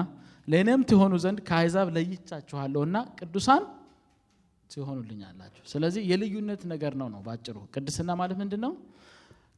ለእኔም 0.48 0.80
ትሆኑ 0.90 1.12
ዘንድ 1.24 1.38
ከአሕዛብ 1.48 1.88
ለይቻችኋለሁና 1.96 2.96
ቅዱሳን 3.18 3.62
ትሆኑልኛላችሁ። 4.70 5.62
ስለዚህ 5.72 6.02
የልዩነት 6.10 6.62
ነገር 6.72 6.92
ነው 7.00 7.08
ነው 7.14 7.20
ባጭሩ። 7.26 7.56
ቅድስና 7.74 8.10
ማለት 8.20 8.36
ምንድን 8.42 8.60
ነው? 8.64 8.72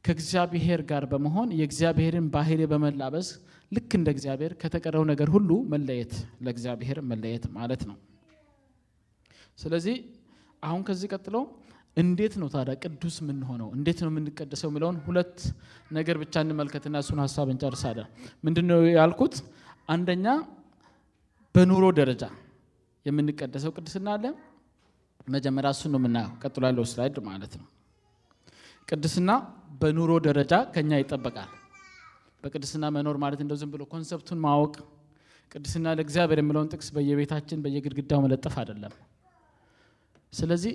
ከእግዚአብሔር 0.05 0.81
ጋር 0.89 1.03
በመሆን 1.11 1.49
የእግዚአብሔርን 1.59 2.27
ባህሪ 2.33 2.61
በመላበስ 2.71 3.29
ልክ 3.71 3.91
እንደ 3.97 4.09
እግዚአብሔር 4.15 4.51
ከተቀረው 4.61 5.03
ነገር 5.11 5.27
ሁሉ 5.35 5.49
መለየት፣ 5.71 6.13
ለእግዚአብሔር 6.45 6.97
መለየት 7.11 7.45
ማለት 7.57 7.81
ነው። 7.89 7.97
ስለዚህ 9.59 9.95
አሁን 10.63 10.81
ከዚህ 10.87 11.07
ቀጥሎ 11.13 11.35
እንዴት 11.97 12.33
ነው 12.41 12.47
ታዲያ 12.53 12.73
ቅዱስ 12.83 13.15
የምንሆነው? 13.21 13.67
እንዴት 13.77 13.99
ነው 14.03 14.09
የምንቀደሰው? 14.11 14.69
የሚለውን 14.71 14.97
ሁለት 15.05 15.37
ነገር 15.91 16.15
ብቻ 16.23 16.33
እንመልከትና 16.45 16.95
እሱን 17.03 17.19
ሀሳብ 17.23 17.47
እንጨርሳለን። 17.53 18.07
ምንድን 18.45 18.65
ነው 18.71 18.79
ያልኩት? 18.97 19.35
አንደኛ 19.89 20.25
በኑሮ 21.55 21.85
ደረጃ 21.99 22.23
የምንቀደሰው 23.05 23.71
ቅድስና 23.77 24.07
አለ። 24.15 24.25
መጀመሪያ 25.27 25.69
እሱን 25.75 25.91
ነው 25.93 25.99
የምናየው፣ 26.01 26.31
ቀጥሎ 26.43 26.63
ያለው 26.69 26.85
ስላይድ 26.91 27.17
ማለት 27.27 27.53
ነው። 27.59 27.67
ቅድስና 28.87 29.31
በኑሮ 29.79 30.11
ደረጃ 30.27 30.53
ከኛ 30.73 30.91
ይጠበቃል። 31.01 31.51
በቅድስና 32.45 32.85
መኖር 32.95 33.17
ማለት 33.23 33.39
እንደው 33.43 33.57
ዝም 33.61 33.69
ብሎ 33.73 33.83
ኮንሰፕቱን 33.91 34.39
ማወቅ፣ 34.43 34.75
ቅድስና 35.51 35.93
ለእግዚአብሔር 35.97 36.39
የሚለውን 36.41 36.69
ጥቅስ 36.73 36.87
በየቤታችን 36.95 37.59
በየግድግዳው 37.63 38.19
መለጠፍ 38.25 38.55
አይደለም። 38.61 38.93
ስለዚህ 40.33 40.73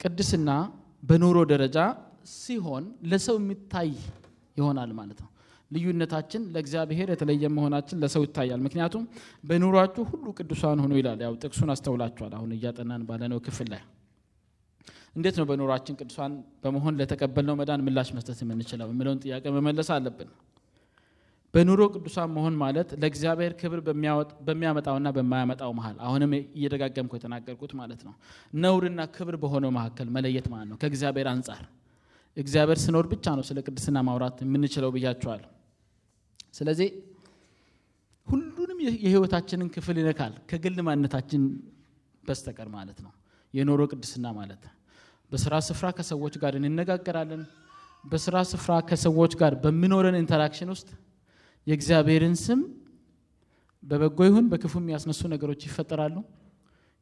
ቅድስና 0.00 0.50
በኑሮ 1.02 1.38
ደረጃ 1.52 1.78
ሲሆን 2.36 2.84
ለሰው 3.10 3.36
የሚታይ 3.40 3.90
ይሆናል 4.56 4.90
ማለት 4.98 5.18
ነው። 5.24 5.30
ልዩነታችን 5.70 6.42
ለእግዚአብሔር 6.54 7.08
የተለየ 7.12 7.44
መሆናችን 7.54 8.00
ለሰው 8.02 8.22
ይታያል። 8.26 8.60
ምክንያቱም 8.66 9.04
በኑሯችሁ 9.44 10.04
ሁሉ 10.12 10.26
ቅዱሳን 10.38 10.80
ሁኑ 10.84 10.92
ይላል። 11.00 11.20
ያው 11.26 11.34
ጥቅሱን 11.42 11.70
አስተውላችኋል። 11.74 12.32
አሁን 12.38 12.50
እያጠናን 12.56 13.04
ባለነው 13.08 13.40
ክፍል 13.46 13.68
ላይ 13.74 13.82
እንዴት 15.16 15.36
ነው 15.40 15.46
በኑሯችን 15.48 15.94
ቅዱሳን 16.00 16.32
በመሆን 16.62 16.96
ለተቀበልነው 16.98 17.54
መዳን 17.60 17.84
ምላሽ 17.86 18.08
መስጠት 18.16 18.38
የምንችለው 18.42 18.88
የሚለውን 18.90 19.20
ጥያቄ 19.24 19.44
መመለስ 19.56 19.88
አለብን። 19.94 20.30
በኑሮ 21.54 21.82
ቅዱሳን 21.94 22.30
መሆን 22.34 22.54
ማለት 22.62 22.88
ለእግዚአብሔር 23.02 23.52
ክብር 23.60 23.80
በሚያመጣውና 24.46 25.08
በማያመጣው 25.16 25.70
መሀል 25.78 25.96
አሁንም 26.06 26.32
እየደጋገምኩ 26.56 27.12
የተናገርኩት 27.18 27.72
ማለት 27.80 28.00
ነው። 28.06 28.14
ነውርና 28.56 29.02
ክብር 29.14 29.36
በሆነው 29.42 29.72
መካከል 29.78 30.08
መለየት 30.16 30.48
ማለት 30.52 30.68
ነው 30.72 30.78
ከእግዚአብሔር 30.82 31.28
አንጻር 31.32 31.62
እግዚአብሔር 32.36 32.78
ስኖር 32.84 33.06
ብቻ 33.12 33.26
ነው 33.38 33.44
ስለ 33.48 33.58
ቅድስና 33.66 33.98
ማውራት 34.08 34.38
የምንችለው 34.44 34.90
ብያቸዋል 34.96 35.42
ስለዚህ 36.54 36.88
ሁሉንም 38.26 38.78
የህይወታችንን 38.84 39.68
ክፍል 39.74 39.96
ይነካል 40.00 40.32
ከግል 40.50 40.78
ማንነታችን 40.86 41.42
በስተቀር 42.24 42.68
ማለት 42.74 42.98
ነው። 43.04 43.12
የኑሮ 43.54 43.82
ቅድስና 43.92 44.26
ማለት 44.38 44.62
በስራ 45.32 45.54
ስፍራ 45.68 45.86
ከሰዎች 45.96 46.34
ጋር 46.42 46.54
እንነጋገራለን። 46.60 47.42
በስራ 48.04 48.36
ስፍራ 48.50 48.72
ከሰዎች 48.88 49.32
ጋር 49.40 49.52
በሚኖረን 49.62 50.16
interaction 50.20 50.70
ውስጥ 50.74 50.88
የእግዚአብሔርን 51.66 52.36
ስም 52.42 52.60
በበጎ 53.82 54.18
ይሁን 54.28 54.46
በክፉ 54.52 54.74
የሚያስነሱ 54.80 55.20
ነገሮች 55.32 55.60
ይፈጠራሉ። 55.66 56.16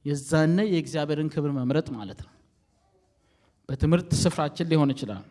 የዛኔ 0.05 0.59
የእግዚአብሔርን 0.71 1.29
ክብር 1.35 1.51
መምረጥ 1.59 1.87
ማለት 1.97 2.19
ነው። 2.25 2.33
በትምህርት 3.69 4.11
ስፍራችን 4.23 4.69
ሊሆን 4.73 4.91
ይችላል። 4.95 5.23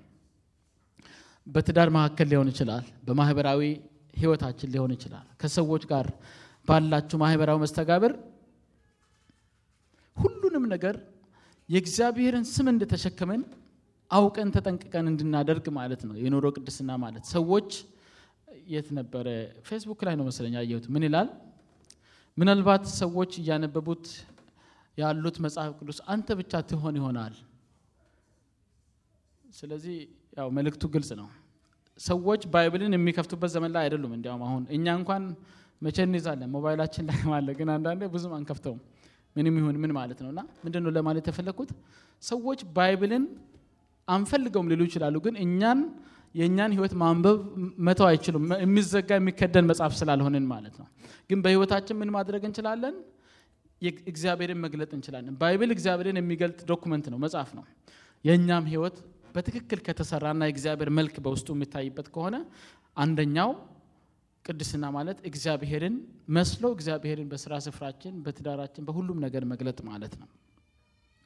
በትዳር 1.48 1.90
መካከል 1.96 2.28
ሊሆን 2.32 2.50
ይችላል። 2.52 2.86
በማህበራዊ 3.08 3.62
ህይወታችን 4.14 4.72
ሊሆን 4.74 4.92
ይችላል። 4.96 5.26
ከሰዎች 5.42 5.84
ጋር 5.92 6.08
ባላችሁ 6.68 7.18
ማህበራዊ 7.24 7.58
መስተጋብር 7.64 8.12
ሁሉንም 10.18 10.66
ነገር 10.74 10.96
የእግዚአብሔርን 11.74 12.46
ስም 12.50 12.68
እንደተሸከመን 12.72 13.42
አውቀን 14.12 14.50
ተጠንቅቀን 14.56 15.06
እንድናደርግ 15.12 15.66
ማለት 15.78 16.02
ነው። 16.08 16.16
የኑሮ 16.24 16.46
ቅድስና 16.56 16.92
ማለት 17.04 17.26
ሰዎች 17.36 17.70
የት 18.74 18.88
ነበረ? 18.98 19.28
ፌስቡክ 19.68 20.00
ላይ 20.08 20.16
ነው 20.20 20.26
መሰለኝ 20.30 20.54
ያየሁት። 20.60 20.86
ምን 20.94 21.04
ይላል? 21.08 21.30
ምናልባት 22.38 22.84
ሰዎች 23.02 23.32
እያነበቡት 23.42 24.06
ያሉት 24.98 25.38
መጽሐፍ 25.46 25.72
ቅዱስ 25.80 26.00
አንተ 26.14 26.28
ብቻ 26.40 26.62
ትሆን 26.70 26.96
ይሆናል። 27.00 27.36
ስለዚህ 29.54 29.96
ያው 30.38 30.48
መልእክቱ 30.58 30.84
ግልጽ 30.94 31.10
ነው። 31.20 31.28
ሰዎች 32.00 32.42
Bible 32.54 32.82
ን 32.82 32.94
የሚከፍቱበት 32.98 33.50
ዘመን 33.56 33.72
ላይ 33.76 33.84
አይደሉም። 33.86 34.14
እንዲያውም 34.18 34.44
አሁን 34.48 34.64
እኛ 34.76 34.86
እንኳን 35.00 35.24
መቼ 35.82 35.98
እንይዛለን? 36.08 36.50
ሞባይላችን 36.56 37.06
ላይ 37.10 37.20
አለ። 37.38 37.48
ግን 37.60 37.70
አንዳንዴ 37.76 38.04
ብዙም 38.14 38.34
አንከፍተውም 38.38 38.80
ምንም 39.36 39.56
ይሁን 39.60 39.78
ምን 39.84 39.92
ማለት 39.98 40.20
ነው። 40.24 40.30
እና 40.34 40.42
ምንድን 40.64 40.82
ነው 40.86 40.92
ለማለት 40.98 41.26
የፈለግኩት 41.30 41.72
ሰዎች 42.24 42.60
Bible 42.76 43.10
ን 43.10 43.24
አንፈልገውም 44.08 44.68
ሊሉ 44.72 44.82
ይችላሉ 44.88 45.16
ግን 45.26 45.36
እኛን 45.44 45.80
የእኛን 46.36 46.72
ህይወት 46.76 46.94
ማንበብ 47.02 47.40
መተው 47.88 48.08
አይችሉም። 48.10 48.46
የሚዘጋ 48.64 49.10
የሚከደን 49.18 49.66
መጽሐፍ 49.72 49.94
ስላልሆንን 50.00 50.46
ማለት 50.54 50.76
ነው። 50.82 50.88
ግን 51.30 51.40
በህይወታችን 51.44 51.98
ምን 52.00 52.10
ማድረግ 52.16 52.44
እንችላለን? 52.48 52.96
እግዚአብሔርን 54.08 54.60
መግለጥ 54.66 54.92
እንችላለን። 54.98 55.34
Bible 55.40 55.72
እግዚአብሔርን 55.76 56.18
የሚገልጥ 56.20 56.60
document 56.70 57.06
ነው 57.14 57.18
መጽሐፍ 57.24 57.50
ነው። 57.58 57.64
የእኛም 58.26 58.66
ህይወት 58.72 58.98
በትክክል 59.36 59.80
ከተሰራና 59.86 60.42
የእግዚአብሔር 60.48 60.90
መልክ 60.98 61.16
በውስጡ 61.26 61.48
የሚታይበት 61.56 62.08
ከሆነ 62.16 62.36
አንደኛው 62.98 63.50
ቅድስና 64.46 64.86
ማለት 64.96 65.18
እግዚአብሔርን 65.30 65.96
መስሎ 66.38 66.64
እግዚአብሔርን 66.76 67.28
በስራ 67.32 67.54
ስፍራችን 67.66 68.14
በትዳራችን 68.24 68.86
በሁሉም 68.88 69.20
ነገር 69.26 69.44
መግለጥ 69.52 69.80
ማለት 69.90 70.14
ነው። 70.22 70.28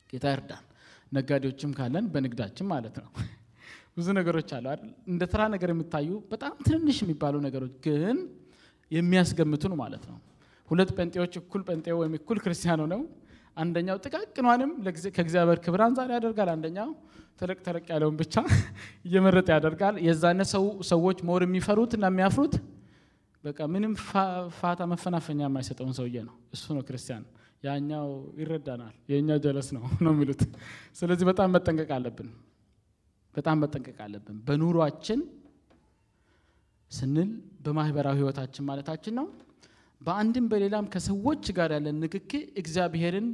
ጌታ 0.09 0.25
ይርዳን። 0.33 0.65
ነጋዴዎችም 1.11 1.71
ካለን 1.77 2.05
በንግዳችን 2.13 2.67
ማለት 2.73 2.95
ነው። 3.01 3.09
ብዙ 3.97 4.07
ነገሮች 4.17 4.49
አሉ 4.55 4.65
እንደ 5.11 5.23
ተራ 5.31 5.41
ነገር 5.53 5.69
የሚታዩ 5.73 6.09
በጣም 6.31 6.53
ትንንሽ 6.65 6.97
የሚባሉ 7.03 7.35
ነገሮች 7.45 7.75
ግን 7.85 8.17
የሚያስገምቱን 8.91 9.73
ማለት 9.81 10.03
ነው። 10.11 10.17
ሁለት 10.69 10.89
ጴንጤዎች 10.97 11.33
እኩል 11.41 11.61
ጴንጤ 11.67 11.87
ወይም 11.99 12.13
እኩል 12.19 12.37
ክርስቲያኑ 12.43 12.81
ነው 12.93 13.01
አንደኛው 13.57 13.97
ጥቃቅኗንም 14.05 14.71
ከእግዚአብሔር 15.15 15.59
ክብር 15.65 15.81
አንጻር 15.85 16.09
ያደርጋል። 16.15 16.49
አንደኛው 16.55 16.89
ተለቅ 17.41 17.59
ተለቅ 17.65 17.85
ያለውን 17.93 18.15
ብቻ 18.21 18.35
እየመረጠ 19.07 19.47
ያደርጋል። 19.55 19.95
የዛኔ 20.05 20.41
ሰዎች 20.91 21.19
more 21.29 21.41
የሚፈሩት 21.47 21.91
እና 21.97 22.05
የሚያፍሩት 22.11 22.55
በቃ 23.47 23.59
ምንም 23.73 23.93
ፋታ 24.57 24.81
መፈናፈኛ 24.91 25.39
የማይሰጠውን 25.45 25.93
ሰውዬ 25.97 26.17
ነው። 26.27 26.35
እሱ 26.53 26.65
ነው 26.75 26.83
ክርስቲያን። 26.87 27.23
ያኛው 27.63 28.07
ይረዳናል 28.39 28.95
የእኛው 29.11 29.39
ጀለስ 29.45 29.67
ነው 29.75 29.83
ነው 30.05 30.11
የሚሉት። 30.15 30.41
ስለዚህ 30.95 31.25
በጣም 31.29 31.49
መጠንቀቅ 31.55 31.89
አለብን። 31.97 32.29
በጣም 33.35 33.57
መጠንቀቅ 33.63 33.97
አለብን። 34.05 34.37
በኑሯችን 34.47 35.19
ስንል 36.91 37.29
በማህበራዊ 37.63 38.15
ህይወታችን 38.15 38.65
ማለታችን 38.65 39.15
ነው። 39.19 39.25
በአንድም 40.01 40.45
በሌላም 40.51 40.85
ከሰዎች 40.93 41.45
ጋር 41.57 41.69
ያለን 41.75 41.97
ንክኪ 42.03 42.31
እግዚአብሔርን 42.57 43.27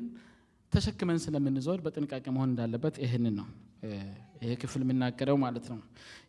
ተሸክመን 0.74 1.20
ስለምንዞር 1.24 1.80
በጥንቃቄ 1.86 2.26
መሆን 2.36 2.50
እንዳለበት 2.52 2.96
ይህንን 3.04 3.36
ነው 3.40 3.48
ይሄ 4.42 4.52
ክፍል 4.62 4.82
የምናገረው 4.86 5.38
ማለት 5.44 5.66
ነው። 5.72 5.80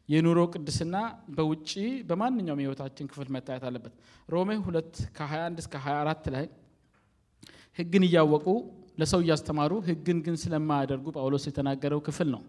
የኑሮ 0.08 0.38
ቅድስና 0.52 0.96
በውጭ 1.36 1.70
በማንኛውም 2.08 2.60
የህይወታችን 2.62 3.08
ክፍል 3.10 3.28
መታየት 3.36 3.64
አለበት። 3.68 3.94
ሮሜ 4.28 4.50
ሁለት 4.66 4.94
ከ21 5.16 5.62
እስከ 5.62 5.74
24 5.84 6.26
ላይ 6.34 6.46
ህግን 7.78 8.02
እያወቁ 8.08 8.46
ለሰው 8.98 9.20
እያስተማሩ 9.24 9.72
ህግን 9.88 10.18
ግን 10.26 10.36
ስለማያደርጉ 10.42 11.06
ጳውሎስ 11.16 11.44
የተናገረው 11.48 12.00
ክፍል 12.08 12.28
ነው። 12.34 12.42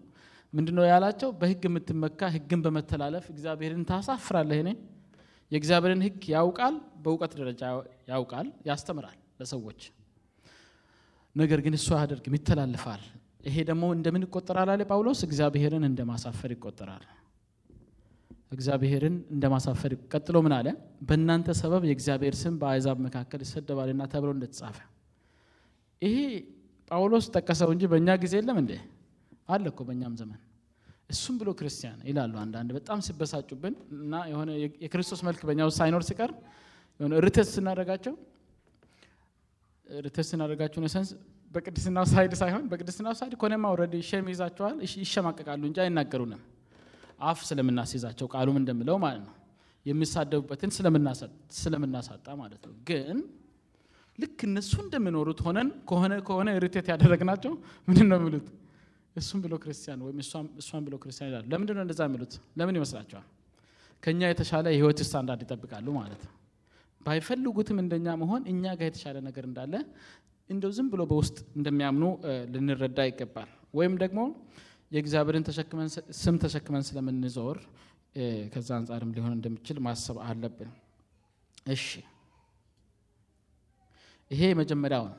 ምንድነው 0.54 0.86
ያላቸው? 0.90 1.30
በህግ 1.40 1.64
የምትመካ 1.68 2.28
ህግን 2.36 2.60
በመተላለፍ 2.66 3.26
እግዚአብሔርን 3.34 3.84
ታሳፍራለህ። 3.90 4.60
እኔ 4.64 4.70
የእግዚአብሔርን 5.52 6.02
ህግ 6.06 6.22
ያውቃል 6.36 6.76
በእውቀት 7.04 7.34
ደረጃ 7.40 7.62
ያውቃል 8.12 8.48
ያስተምራል 8.70 9.18
ለሰዎች። 9.40 9.82
ነገር 11.36 11.60
ግን 11.66 11.74
እሱ 11.80 11.88
አያደርግም 11.98 12.36
ይተላልፋል 12.38 13.02
ይሄ 13.46 13.56
ደግሞ 13.70 13.84
እንደምን 13.96 14.24
ይቆጠራል 14.26 14.70
አለ 14.74 14.82
ጳውሎስ? 14.90 15.20
እግዚአብሔርን 15.28 15.84
እንደ 15.90 16.02
ማሳፈር 16.10 16.52
ይቆጠራል። 16.56 17.04
እግዚአብሔርን 18.52 19.16
እንደ 19.34 19.46
ማሳፈር 19.54 19.92
ቀጥሎ 20.12 20.36
ምን 20.46 20.54
አለ? 20.58 20.68
በእናንተ 21.08 21.48
ሰበብ 21.60 21.84
የእግዚአብሔር 21.88 22.36
ስም 22.42 22.56
በአይዛብ 22.62 22.98
መካከል 23.06 23.40
ይሰደባልና 23.46 24.02
ተብሎ 24.14 24.30
እንደተጻፈ። 24.36 24.78
ይሄ 26.02 26.18
ጳውሎስ 26.92 27.26
ጠቀሰው 27.36 27.70
እንጂ 27.76 27.84
በእኛ 27.92 28.10
ጊዜ 28.24 28.34
የለም 28.40 28.58
እንዴ? 28.64 28.72
አለ 29.50 29.66
እኮ 29.72 29.80
በእኛም 29.88 30.14
ዘመን። 30.20 30.40
እሱም 31.10 31.36
ብሎ 31.40 31.50
ክርስቲያን 31.58 32.00
ይላሉ 32.10 32.34
አንዳንድ 32.44 32.70
በጣም 32.78 33.00
ሲበሳጩብን 33.08 33.74
እና 33.98 34.14
የሆነ 34.32 34.50
የክርስቶስ 34.84 35.22
መልክ 35.28 35.42
በእኛ 35.48 35.62
ውስጥ 35.68 35.78
ሳይኖር 35.82 36.04
ሲቀር 36.08 36.32
የሆነ 37.00 37.14
ርትት 37.26 37.48
ስናደርጋቸው 37.52 38.14
ርትት 39.88 40.26
ስናደርጋቸው 40.30 40.80
ነሰንስ 40.86 41.10
በቅድስናው 41.56 42.06
ሳይድ 42.12 42.34
ሳይሆን 42.40 42.64
በቅድስናው 42.72 43.14
ሳይድ 43.20 43.34
ኮነማ 43.42 43.66
ወረድ 43.74 43.94
ሸም 44.08 44.28
ይዛቸዋል 44.32 44.76
ይሸማቀቃሉ 45.04 45.62
እንጂ 45.70 45.78
አይናገሩንም። 45.84 46.42
አፍ 47.22 47.40
ስለምናስይዛቸው 47.50 48.28
ቃሉም 48.34 48.58
እንደምለው 48.62 48.98
ማለት 49.04 49.22
ነው። 49.28 49.34
የሚሳደቡበትን 49.86 50.72
ስለምናሳጣ 51.60 52.28
ማለት 52.42 52.64
ነው። 52.68 52.76
ግን 52.90 53.18
ልክ 54.20 54.40
እነሱ 54.48 54.74
እንደሚኖሩት 54.84 55.40
ሆነን 55.46 55.70
ከሆነ 55.90 56.14
ከሆነ 56.28 56.50
ሪቴት 56.64 56.88
ያደረግናቸው 56.92 57.54
ምንድን 57.88 58.08
ነው 58.12 58.18
የሚሉት? 58.22 58.48
እሱም 59.16 59.40
ብሎ 59.44 59.54
ክርስቲያን 59.64 60.00
ወይም 60.06 60.18
እሷን 60.62 60.84
ብሎ 60.86 60.96
ክርስቲያን 61.04 61.30
ይላሉ። 61.30 61.46
ለምንድን 61.54 61.76
ነው 61.78 61.84
እንደዛ 61.86 62.02
የሚሉት? 62.08 62.34
ለምን 62.60 62.76
ይመስላቸዋል 62.80 63.26
ከእኛ 64.04 64.22
የተሻለ 64.32 64.66
የህይወት 64.74 65.00
ስታንዳርድ 65.08 65.42
ይጠብቃሉ 65.46 65.88
ማለት 66.00 66.22
ነው። 66.28 66.34
ባይፈልጉትም 67.02 67.78
እንደኛ 67.84 68.08
መሆን 68.22 68.44
እኛ 68.52 68.64
ጋር 68.80 68.86
የተሻለ 68.90 69.18
ነገር 69.28 69.44
እንዳለ 69.50 69.74
እንደው 70.50 70.72
ዝም 70.78 70.88
ብሎ 70.92 71.02
በውስጥ 71.12 71.38
እንደሚያምኑ 71.58 72.04
ልንረዳ 72.54 73.00
ይገባል። 73.10 73.50
ወይም 73.74 73.94
ደግሞ 74.04 74.20
የእግዚአብሔርን 74.92 75.46
ስም 76.20 76.36
ተሸክመን 76.44 76.84
ስለምንዞር 76.90 77.58
ከዛ 78.54 78.70
አንጻርም 78.78 79.12
ሊሆን 79.16 79.34
እንደሚችል 79.38 79.78
ማሰብ 79.86 80.18
አለብን። 80.26 80.70
እሺ። 81.74 81.86
ይሄ 84.32 84.42
የመጀመሪያው 84.52 85.04
ነው። 85.10 85.18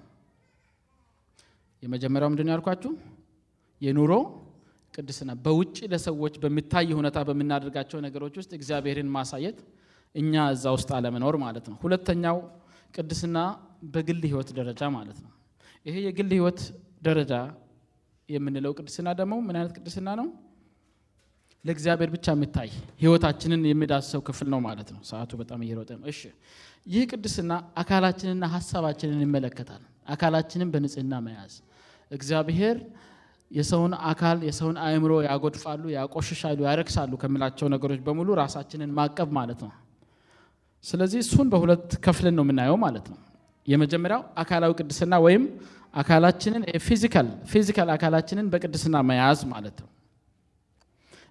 የመጀመሪያው 1.82 2.30
ምንድን 2.32 2.50
ያልኳችሁ? 2.52 2.92
የኑሮ 3.80 4.12
ቅድስና። 4.94 5.30
በውጭ 5.44 5.76
ለሰዎች 5.92 6.34
በሚታይ 6.42 6.88
ሁኔታ 6.98 7.18
በምናደርጋቸው 7.28 7.98
ነገሮች 8.06 8.34
ውስጥ 8.40 8.52
እግዚአብሔርን 8.58 9.10
ማሳየት 9.16 9.58
እኛ 10.14 10.34
እዛ 10.54 10.64
ውስጥ 10.76 10.90
አለመኖር 10.98 11.36
ማለት 11.42 11.66
ነው። 11.70 11.76
ሁለተኛው 11.82 12.38
ቅድስና 12.96 13.38
በግል 13.94 14.20
ህይወት 14.26 14.48
ደረጃ 14.58 14.82
ማለት 14.96 15.18
ነው። 15.24 15.32
ይሄ 15.86 15.96
የግል 16.06 16.30
ህይወት 16.36 16.60
ደረጃ 17.02 17.32
የምንለው 18.28 18.72
ቅድስና 18.78 19.08
ደግሞ 19.20 19.34
ምን 19.46 19.56
አይነት 19.58 19.72
ቅድስና 19.78 20.08
ነው? 20.20 20.28
ለእግዚአብሔር 21.64 22.10
ብቻ 22.14 22.26
የሚታይ 22.34 22.70
ህይወታችንን 23.00 23.62
የሚዳሰው 23.68 24.20
ክፍል 24.28 24.48
ነው 24.52 24.60
ማለት 24.66 24.88
ነው። 24.94 25.00
ሰዓቱ 25.10 25.30
በጣም 25.40 25.60
እየሮጠ 25.64 25.90
ነው። 25.98 26.06
እሺ 26.12 26.20
ይህ 26.86 27.04
ቅድስና 27.12 27.52
አካላችንና 27.82 28.44
ሀሳባችንን 28.54 29.22
ይመለከታል። 29.24 29.82
አካላችንን 30.08 30.68
በንጽህና 30.74 31.14
መያዝ። 31.26 31.54
እግዚአብሔር 32.10 32.76
የሰውን 33.50 33.92
አካል 34.10 34.38
የሰውን 34.48 34.76
አእምሮ 34.84 35.12
ያጎድፋሉ 35.26 35.82
ያቆሽሻሉ 35.96 36.58
ያረክሳሉ 36.68 37.12
ከሚላቸው 37.22 37.66
ነገሮች 37.74 38.00
በሙሉ 38.06 38.28
ራሳችንን 38.42 38.90
ማቀብ 38.98 39.28
ማለት 39.38 39.60
ነው 39.64 39.72
ስለዚህ 40.86 41.20
እሱን 41.24 41.48
በሁለት 41.52 41.88
ከፍለን 42.04 42.34
ነው 42.38 42.44
የምናየው 42.46 42.76
ማለት 42.84 43.06
ነው። 43.12 43.18
የመጀመሪያው 43.66 44.22
አካላዊ 44.42 44.72
ቅድስና 44.80 45.14
ወይም 45.24 45.44
አካላችንን 45.94 46.62
physical 46.86 47.28
physical 47.52 47.88
አካላችንን 47.94 48.46
በቅድስና 48.52 48.96
መያዝ 49.08 49.40
ማለት 49.52 49.76
ነው። 49.82 49.88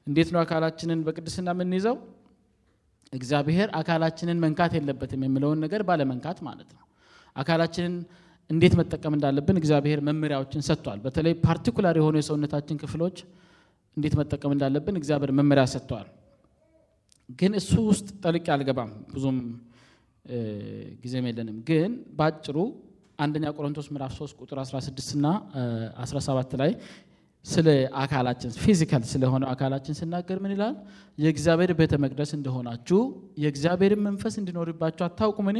እንዴት 0.08 0.30
ነው 0.34 0.40
አካላችንን 0.42 1.00
በቅድስና 1.06 1.50
የምንይዘው? 1.56 1.96
እግዚአብሔር 3.14 3.70
አካላችንን 3.80 4.38
መንካት 4.44 4.74
የለበትም 4.78 5.22
የሚለውን 5.26 5.60
ነገር 5.66 5.82
ባለመንካት 5.90 6.38
ማለት 6.48 6.70
ነው። 6.76 6.84
አካላችንን 7.36 7.96
እንዴት 8.50 8.74
መጠቀም 8.80 9.14
እንዳለብን 9.18 9.58
እግዚአብሔር 9.62 10.00
መመሪያዎችን 10.08 10.66
ሰጥቷል። 10.68 11.00
በተለይ 11.06 11.34
particular 11.46 11.96
የሆኑ 12.00 12.16
የሰውነታችን 12.20 12.80
ክፍሎች 12.84 13.18
እንዴት 13.98 14.16
መጠቀም 14.20 14.52
እንዳለብን 14.56 14.96
እግዚአብሔር 15.02 15.32
መመሪያ 15.40 15.66
ሰጥቷል። 15.74 16.08
ግን 17.30 17.52
እሱ 17.60 17.72
ውስጥ 17.90 18.08
ጠልቄ 18.24 18.46
አልገባም፣ 18.56 18.92
ብዙም 19.14 19.38
ጊዜም 21.04 21.26
የለንም። 21.30 21.58
ግን 21.68 21.92
በአጭሩ 22.18 22.58
አንደኛ 23.20 23.46
ቆሮንቶስ 23.58 23.88
ምዕራፍ 23.94 24.14
3 24.16 24.40
ቁጥር 24.42 24.58
16 24.64 25.12
እና 25.18 25.28
17 26.04 26.56
ላይ 26.62 26.72
ስለ 27.46 27.68
አካላችን 28.02 28.52
physical 28.64 29.04
ስለሆነው 29.12 29.44
አካላችን 29.52 29.96
ሲናገር 30.00 30.38
ምን 30.44 30.52
ይላል? 30.56 30.76
የእግዚአብሔር 31.18 31.72
ቤተ 31.80 31.94
መቅደስ 32.04 32.32
እንደሆናችሁ 32.38 33.00
የእግዚአብሔርን 33.44 34.02
መንፈስ 34.08 34.34
እንዲኖርባችሁ 34.42 35.04
አታውቁም? 35.08 35.48
እኔ 35.54 35.60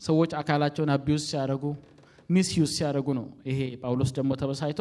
ሰዎች 0.00 0.30
አካላቸውን 0.40 0.90
abuse 0.94 1.22
ሲያደርጉ 1.30 1.64
misuse 2.30 2.70
ሲያደርጉ 2.76 3.08
ነው። 3.18 3.26
ይሄ 3.50 3.60
ጳውሎስ 3.82 4.10
ደግሞ 4.18 4.30
ተበሳይቶ 4.42 4.80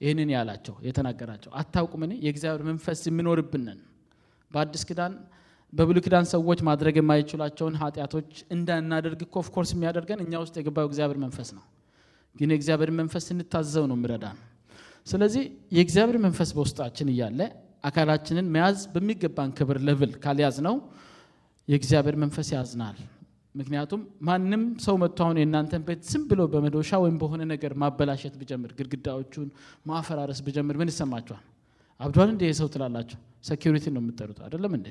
ይህንን 0.00 0.30
ያላቸው 0.36 0.74
የተናገራቸው 0.86 1.50
አታውቁም? 1.60 2.02
እኔ 2.06 2.12
የእግዚአብሔር 2.26 2.62
መንፈስ 2.70 3.00
የሚኖርብንን 3.08 3.78
በአዲስ 4.50 4.84
ኪዳን 4.88 5.14
በብሉይ 5.72 6.02
ኪዳን 6.04 6.26
ሰዎች 6.30 6.60
ማድረግ 6.68 6.94
የማይችሏቸውን 6.98 7.74
ኃጢአቶች 7.80 8.30
እንዳናደርግ 8.54 9.20
እኮ 9.26 9.34
of 9.42 9.49
course 9.49 9.70
የሚያደርገን 9.74 10.20
እኛ 10.24 10.32
ውስጥ 10.42 10.54
የገባው 10.60 10.86
እግዚአብሔር 10.90 11.18
መንፈስ 11.24 11.48
ነው። 11.56 11.64
ግን 12.36 12.50
የእግዚአብሔር 12.52 12.90
መንፈስ 12.98 13.24
ስንታዘዘው 13.28 13.84
ነው 13.90 13.96
የሚረዳን። 13.98 14.38
ስለዚህ 15.06 15.44
የእግዚአብሔር 15.76 16.18
መንፈስ 16.24 16.50
በውስጣችን 16.56 17.10
እያለ 17.12 17.40
አካላችንን 17.84 18.46
መያዝ 18.54 18.78
በሚገባን 18.94 19.50
ክብር 19.58 19.78
level 19.86 20.12
ካልያዝነው 20.24 20.76
የእግዚአብሔር 21.68 22.16
መንፈስ 22.22 22.48
ያዝናል። 22.54 22.96
ምክንያቱም 23.54 24.00
ማንም 24.22 24.62
ሰው 24.84 24.96
መጥቶ 25.02 25.18
አሁን 25.24 25.38
የእናንተን 25.40 25.82
ቤት 25.86 26.00
ዝም 26.10 26.24
ብሎ 26.30 26.40
በመዶሻ 26.52 26.90
ወይም 27.04 27.16
በሆነ 27.20 27.42
ነገር 27.52 27.72
ማበላሸት 27.82 28.34
ቢጀምር፣ 28.40 28.72
ግድግዳዎቹን 28.78 29.48
ማፈራረስ 29.86 30.40
ቢጀምር 30.46 30.76
ምን 30.80 30.90
ይሰማችኋል? 30.92 31.44
አብዷል 32.00 32.28
እንዴ 32.34 32.50
ሰው 32.58 32.68
ትላላችሁ። 32.74 33.18
security 33.44 33.86
ነው 33.94 34.02
የምትጠሩት 34.02 34.40
አይደለም 34.46 34.72
እንዴ? 34.78 34.88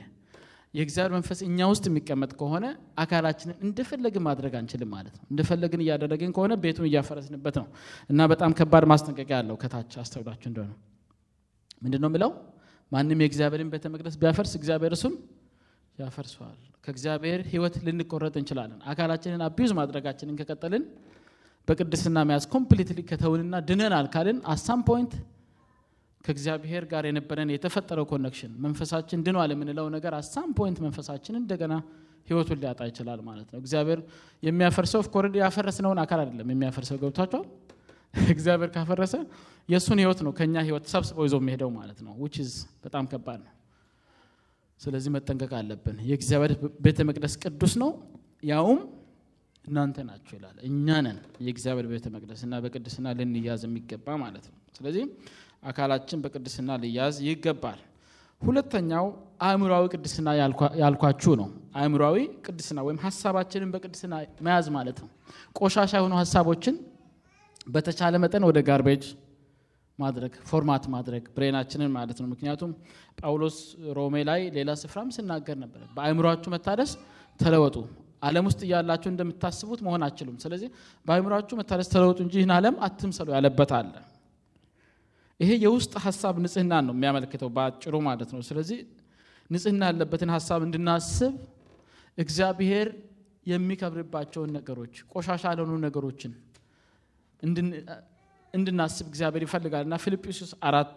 የእግዚአብሔር 0.73 1.13
መንፈስ 1.15 1.39
እኛ 1.45 1.67
ውስጥ 1.71 1.85
የሚቀመጥ 1.89 2.31
ከሆነ 2.39 2.65
አካላችንን 3.03 3.57
እንደፈለግን 3.65 4.23
ማድረግ 4.25 4.53
አንችልም 4.59 4.89
ማለት 4.95 5.15
ነው። 5.15 5.25
እንደፈለግን 5.31 5.81
እያደረግን 5.83 6.31
ከሆነ 6.35 6.53
ቤቱን 6.63 6.85
እያፈረስንበት 6.89 7.55
ነው 7.61 7.65
እና 8.09 8.27
በጣም 8.31 8.51
ከባድ 8.59 8.85
ማስጠንቀቂያ 8.91 9.37
አለው። 9.41 9.57
ከታች 9.61 9.93
አስተውላችሁ 10.03 10.47
እንደሆነ 10.51 10.71
ምንድን 11.81 12.01
ነው 12.03 12.09
የሚለው? 12.11 12.31
ማንም 12.91 13.19
የእግዚአብሔርን 13.23 13.69
ቤተ 13.73 13.85
መቅደስ 13.93 14.15
ቢያፈርስ 14.21 14.53
እግዚአብሔር 14.59 14.93
እሱን 14.97 15.15
ያፈርሰዋል። 15.97 16.57
ከእግዚአብሔር 16.85 17.39
ሕይወት 17.51 17.75
ልንቆረጥ 17.85 18.35
እንችላለን። 18.41 18.79
አካላችንን 18.91 19.41
abuse 19.47 19.71
ማድረጋችንን 19.79 20.35
ከቀጠልን 20.39 20.83
በቅድስና 21.67 22.17
መያዝ 22.27 22.45
completely 22.53 22.99
ከተውንና 23.09 23.55
ድነናል 23.69 24.07
ካልን 24.13 24.37
at 24.53 24.62
some 24.62 24.81
point 24.89 25.13
ከእግዚአብሔር 26.27 26.83
ጋር 26.91 27.03
የነበረን 27.07 27.51
የተፈጠረው 27.53 28.05
connection 28.09 28.53
መንፈሳችን 28.63 29.19
ድኗል 29.25 29.51
የምንለው 29.53 29.87
ነገር 29.93 30.13
at 30.17 30.28
some 30.28 30.49
point 30.57 30.79
መንፈሳችን 30.85 31.35
እንደገና 31.39 31.73
ህይወቱን 32.27 32.59
ሊያጣ 32.61 32.81
ይችላል 32.89 33.19
ማለት 33.27 33.47
ነው። 33.53 33.59
እግዚአብሔር 33.61 33.99
የሚያፈርሰው 34.43 34.99
of 35.03 35.11
course 35.11 35.35
ያፈረስነውን 35.41 35.99
አካል 36.03 36.19
አይደለም 36.23 36.49
የሚያፈርሰው 36.53 36.97
ገብቷችኋል። 37.03 37.45
እግዚአብሔር 38.33 38.69
ካፈረሰ 38.75 39.13
የእሱን 39.69 39.99
ህይወት 40.01 40.19
ነው 40.25 40.31
ከኛ 40.35 40.55
ህይወት 40.67 40.85
ሰብስቦ 40.91 41.25
ይዞ 41.27 41.35
የሚሄደው 41.41 41.69
ማለት 41.77 41.99
ነው። 42.05 42.13
which 42.21 42.35
በጣም 42.83 43.05
ከባድ 43.11 43.39
ነው። 43.45 43.53
ስለዚህ 44.81 45.11
መጠንቀቅ 45.15 45.51
አለብን። 45.59 45.97
የእግዚአብሔር 46.09 46.51
ቤተ 46.85 46.99
መቅደስ 47.09 47.33
ቅዱስ 47.43 47.73
ነው፣ 47.81 47.91
ያውም 48.49 48.79
እናንተ 49.65 49.97
ናችሁ 50.09 50.33
ይላል። 50.37 50.57
እኛ 50.67 50.87
ነን 51.05 51.17
የእግዚአብሔር 51.45 51.85
ቤተ 51.93 52.05
መቅደስ 52.13 52.41
እና 52.45 52.55
በቅድስና 52.63 53.13
ልንያዝ 53.19 53.63
የሚገባ 53.67 54.07
ማለት 54.21 54.45
ነው። 54.51 54.59
ስለዚህ 54.77 55.03
አካላችን 55.63 56.21
በቅድስና 56.23 56.69
ሊያዝ 56.83 57.15
ይገባል። 57.27 57.79
ሁለተኛው 58.41 59.05
አእምሯዊ 59.41 59.85
ቅድስና 59.93 60.27
ያልኳችሁ 60.81 61.31
ነው። 61.39 61.47
አእምሯዊ 61.75 62.17
ቅድስና 62.45 62.79
ወይም 62.87 62.99
ሀሳባችንን 63.05 63.69
በቅድስና 63.73 64.13
መያዝ 64.45 64.67
ማለት 64.75 64.97
ነው። 65.03 65.09
ቆሻሻ 65.59 65.91
የሆኑ 65.99 66.13
ሀሳቦችን 66.21 66.75
በተቻለ 67.67 68.15
መጠን 68.23 68.43
ወደ 68.49 68.59
garbage 68.67 69.05
ማድረግ 69.99 70.33
format 70.49 70.83
ማድረግ 70.93 71.23
brain 71.35 71.55
ኣችንን 71.55 71.89
ማለት 71.95 72.17
ነው። 72.21 72.27
ምክንያቱም 72.33 72.71
ጳውሎስ 73.21 73.55
ሮሜ 73.97 74.15
ላይ 74.29 74.41
ሌላ 74.57 74.71
ስፍራም 74.81 75.09
ሲናገር 75.15 75.57
ነበር፣ 75.63 75.81
በአእምሯችሁ 75.95 76.51
መታደስ 76.55 76.91
ተለወጡ። 77.39 77.75
ዓለም 78.23 78.45
ውስጥ 78.49 78.61
እያላችሁ 78.67 79.09
እንደምታስቡት 79.11 79.79
መሆን 79.87 80.03
አትችሉም። 80.07 80.37
ስለዚህ 80.43 80.69
በአእምሯችሁ 81.05 81.55
መታደስ 81.59 81.89
ተለወጡ 81.93 82.19
እንጂ 82.25 82.35
ይህን 82.39 82.53
ዓለም 82.55 82.75
አትምሰሉ 82.87 83.27
ያለበት 83.35 83.71
አለ። 83.79 83.91
ይሄ 85.39 85.51
የውስጥ 85.63 85.93
ሀሳብ 86.05 86.35
ንጽህናን 86.43 86.85
ነው 86.87 86.93
የሚያመለክተው 86.95 87.49
በአጭሩ 87.55 87.95
ማለት 88.07 88.29
ነው። 88.35 88.41
ስለዚህ 88.47 88.79
ንጽህና 89.49 89.81
ያለበትን 89.89 90.31
ሀሳብ 90.35 90.61
እንድናስብ 90.67 91.33
እግዚአብሔር 92.17 92.87
የሚከብርባቸውን 93.45 94.51
ነገሮች 94.57 94.95
ቆሻሻ 95.11 95.43
ያልሆኑ 95.51 95.75
ነገሮችን 95.85 96.31
እንድናስብ 98.53 99.05
እግዚአብሔር 99.11 99.43
ይፈልጋል 99.45 99.83
እና 99.87 99.95
ፊልጵስዩስ 100.03 100.51
አራት 100.67 100.95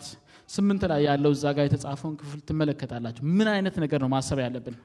ስምንት 0.48 0.82
ላይ 0.90 1.00
ያለው 1.08 1.32
እዛ 1.36 1.46
ጋር 1.56 1.64
የተጻፈውን 1.68 2.14
ክፍል 2.20 2.40
ትመለከታላችሁ። 2.48 3.22
ምን 3.36 3.48
አይነት 3.54 3.76
ነገር 3.84 4.00
ነው 4.04 4.10
ማሰብ 4.14 4.38
ያለብን? 4.44 4.76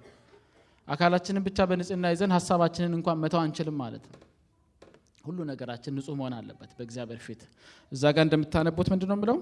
አካላችንን 0.87 1.43
ብቻ 1.47 1.59
በንጽህና 1.69 2.05
ይዘን 2.13 2.31
ሀሳባችንን 2.37 2.93
እንኳን 2.97 3.17
መተው 3.23 3.39
አንችልም 3.43 3.77
ማለት 3.83 4.03
ነው። 4.11 4.19
ሁሉ 5.25 5.37
ነገራችን 5.49 5.93
ንጹህ 5.97 6.15
መሆን 6.19 6.33
አለበት 6.37 6.71
በእግዚአብሔር 6.77 7.19
ፊት። 7.25 7.41
እዛ 7.91 8.03
ጋር 8.15 8.23
እንደምታነቡት 8.27 8.87
ምንድን 8.93 9.09
ነው 9.11 9.17
የምለው? 9.17 9.37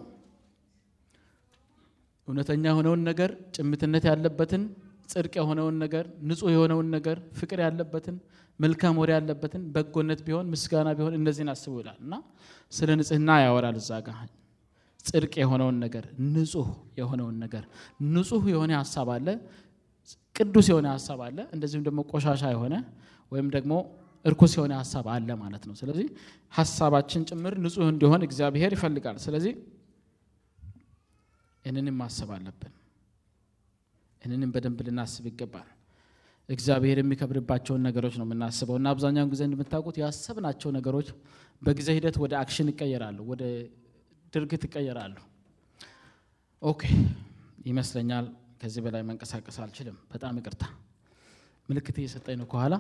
እውነተኛ 2.28 2.63
የሆነውን 2.72 3.02
ነገር፣ 3.10 3.32
ጭምትነት 3.56 4.06
ያለበትን፣ 4.10 4.63
ጽድቅ 5.10 5.34
የሆነውን 5.39 5.76
ነገር፣ 5.84 6.06
ንጹህ 6.28 6.52
የሆነውን 6.54 6.88
ነገር፣ 6.96 7.17
ፍቅር 7.39 7.60
ያለበትን፣ 7.65 8.15
መልካም 8.60 8.96
ወሬ 9.02 9.10
ያለበትን፣ 9.17 9.63
በጎነት 9.76 10.19
ቢሆን 10.28 10.46
ምስጋና 10.54 10.89
ቢሆን 10.98 11.13
እነዚህን 11.19 11.50
አስቡ 11.54 11.74
ይላል 11.82 11.98
እና 12.06 12.13
ስለ 12.72 12.89
ንጽህና 13.00 13.30
ያወራል 13.43 13.78
እዛ 13.82 13.91
ጋር 14.08 14.17
ጽድቅ 15.06 15.34
የሆነውን 15.41 15.78
ነገር፣ 15.84 16.06
ንጹህ 16.34 16.69
የሆነውን 17.00 17.36
ነገር፣ 17.43 17.63
ንጹህ 18.13 18.43
የሆነ 18.54 18.72
ሀሳብ 18.82 19.10
አለ፣ 19.15 19.28
ቅዱስ 20.36 20.67
የሆነ 20.72 20.88
ሀሳብ 20.96 21.19
አለ፣ 21.26 21.38
እንደዚሁም 21.56 21.84
ደግሞ 21.88 22.00
ቆሻሻ 22.12 22.43
የሆነ 22.54 22.76
ወይም 23.32 23.48
ደግሞ 23.56 23.74
እርኩስ 24.25 24.53
የሆነ 24.57 24.73
ሀሳብ 24.81 25.05
አለ 25.13 25.29
ማለት 25.41 25.63
ነው። 25.69 25.75
ስለዚህ 25.79 26.07
ሀሳባችን 26.53 27.21
ጭምር 27.29 27.53
ንጹህ 27.63 27.88
እንዲሆን 27.88 28.21
እግዚአብሔር 28.27 28.71
ይፈልጋል። 28.75 29.17
ስለዚህ 29.23 29.53
ይህንንም 31.65 31.95
ማሰብ 32.01 32.29
አለብን። 32.36 32.73
ይህንንም 34.21 34.51
በደንብ 34.55 34.79
ልናስብ 34.88 35.25
ይገባል። 35.29 35.69
እግዚአብሔር 36.49 36.97
የሚከብርባቸውን 37.01 37.81
ነገሮች 37.88 38.15
ነው 38.19 38.25
የምናስበው 38.27 38.77
እና 38.79 38.88
አብዛኛውን 38.93 39.29
ጊዜ 39.33 39.41
እንደምታውቁት 39.47 39.97
ያሰብናቸው 40.01 40.69
ነገሮች 40.77 41.07
በጊዜ 41.62 41.89
ሂደት 41.97 42.15
ወደ 42.23 42.33
action 42.41 42.69
ይቀየራሉ፣ 42.71 43.19
ወደ 43.31 43.43
ድርጊት 44.33 44.63
ይቀየራሉ። 44.67 45.15
okay 46.62 46.82
ይመስለኛል 47.65 48.25
ከዚህ 48.62 48.81
በላይ 48.86 49.01
መንቀሳቀስ 49.07 49.57
አልችልም። 49.63 49.97
በጣም 50.12 50.38
ይቅርታ። 50.39 50.63
ምልክት 51.69 51.97
እየሰጠኝ 52.01 52.38
ነው 52.41 52.47
ከኋላ 52.51 52.75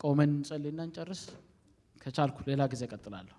ቆመን 0.00 0.30
እንጸልይና 0.34 0.80
እንጨርስ። 0.86 1.22
ከቻልኩ 1.96 2.36
ሌላ 2.48 2.62
ጊዜ 2.72 2.82
እቀጥላለሁ። 2.88 3.36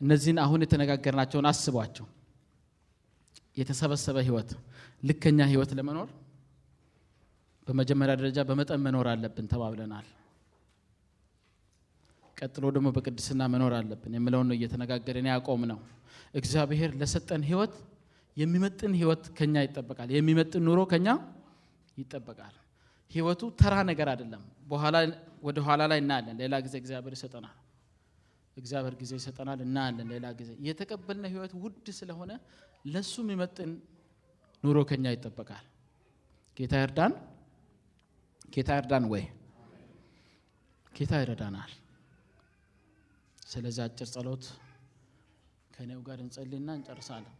እነዚህን 0.00 0.38
አሁን 0.42 0.62
የተነጋገርናቸውን 0.64 1.46
አስቧቸው። 1.50 2.06
የተሰበሰበ 3.56 4.16
ህይወት፣ 4.26 4.50
ልከኛ 5.02 5.40
ህይወት 5.52 5.70
ለመኖር 5.78 6.08
በመጀመሪያ 7.66 8.14
ደረጃ 8.20 8.38
በመጠን 8.48 8.82
መኖር 8.86 9.06
አለብን 9.12 9.46
ተባብለናል። 9.52 10.06
ቀጥሎ 12.36 12.64
ደግሞ 12.76 12.88
በቅድስና 12.96 13.42
መኖር 13.52 13.72
አለብን 13.78 14.14
የምለውን 14.16 14.46
ነው 14.50 14.56
እየተነጋገርን 14.58 15.28
ያቆም 15.32 15.62
ነው። 15.70 15.78
እግዚአብሔር 16.34 16.90
ለሰጠን 17.00 17.42
ህይወት 17.48 17.74
የሚመጥን 18.36 18.92
ህይወት 19.00 19.24
ከኛ 19.38 19.56
ይጠበቃል። 19.66 20.08
የሚመጥን 20.16 20.64
ኑሮ 20.68 20.80
ከኛ 20.92 21.08
ይጠበቃል። 21.96 22.54
ህይወቱ 23.10 23.42
ተራ 23.60 23.74
ነገር 23.90 24.08
አይደለም። 24.12 24.42
በኋላ 24.70 24.96
ወደ 25.42 25.58
ኋላ 25.66 25.82
ላይ 25.90 25.98
እናያለን። 26.02 26.36
ሌላ 26.42 26.54
ጊዜ 26.64 26.74
እግዚአብሔር 26.82 27.14
ይሰጠናል። 27.16 27.56
እግዚአብሔር 28.56 28.94
ጊዜ 29.00 29.12
ይሰጠናል፣ 29.20 29.60
እናያለን። 29.66 30.08
ሌላ 30.14 30.26
ጊዜ 30.38 30.50
የተቀበልነው 30.68 31.30
ህይወት 31.34 31.52
ውድ 31.62 31.86
ስለሆነ 31.98 32.32
ለሱ 32.86 33.14
የሚመጥን 33.24 33.72
ኑሮ 34.64 34.78
ከኛ 34.90 35.04
ይጠበቃል። 35.14 35.64
ጌታ 36.56 36.74
ይርዳን። 36.82 37.12
ጌታ 38.54 38.70
ይርዳን 38.78 39.04
ወይ? 39.12 39.24
ጌታ 40.92 41.12
ይረዳናል። 41.22 41.72
ስለዚህ 43.46 43.82
አጭር 43.86 44.08
ጸሎት 44.14 44.44
ከእኔው 45.70 46.00
ጋር 46.06 46.18
እንጸልይና 46.24 46.68
እንጨርሳለን። 46.78 47.34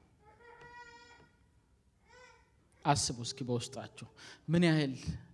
አስቡ 2.85 3.19
እስኪ 3.27 3.39
በውስጣችሁ 3.49 4.09
ምን 4.49 4.65
ያህል 4.69 4.93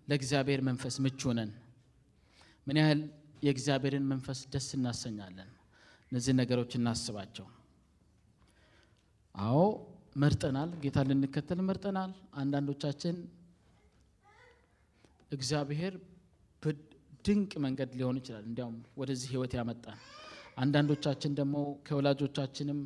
ለእግዚአብሔር 0.09 0.61
መንፈስ 0.69 0.95
ምቹ 1.05 1.21
ነን? 1.39 1.51
ምን 2.67 2.77
ያህል 2.81 3.01
የእግዚአብሔርን 3.47 4.05
መንፈስ 4.13 4.41
ደስ 4.53 4.69
እናሰኛለን? 4.77 5.51
እነዚህ 6.13 6.33
ነገሮች 6.41 6.73
እናስባቸው። 6.79 7.47
አዎ 9.35 9.59
መርጠናል፣ 10.17 10.71
ጌታ 10.83 10.99
ልንከተል 11.09 11.61
መርጠናል። 11.69 12.11
አንዳንዶቻችን 12.35 13.17
እግዚአብሔር 15.33 15.95
በድንቅ 16.63 17.53
መንገድ 17.65 17.91
ሊሆን 17.99 18.17
ይችላል 18.21 18.45
እንዲያውም 18.49 18.77
ወደዚህ 19.01 19.29
ህይወት 19.33 19.53
ያመጣን። 19.59 19.99
አንዳንዶቻችን 20.57 21.33
ደግሞ 21.39 21.57
ከወላጆቻችንም 21.87 22.81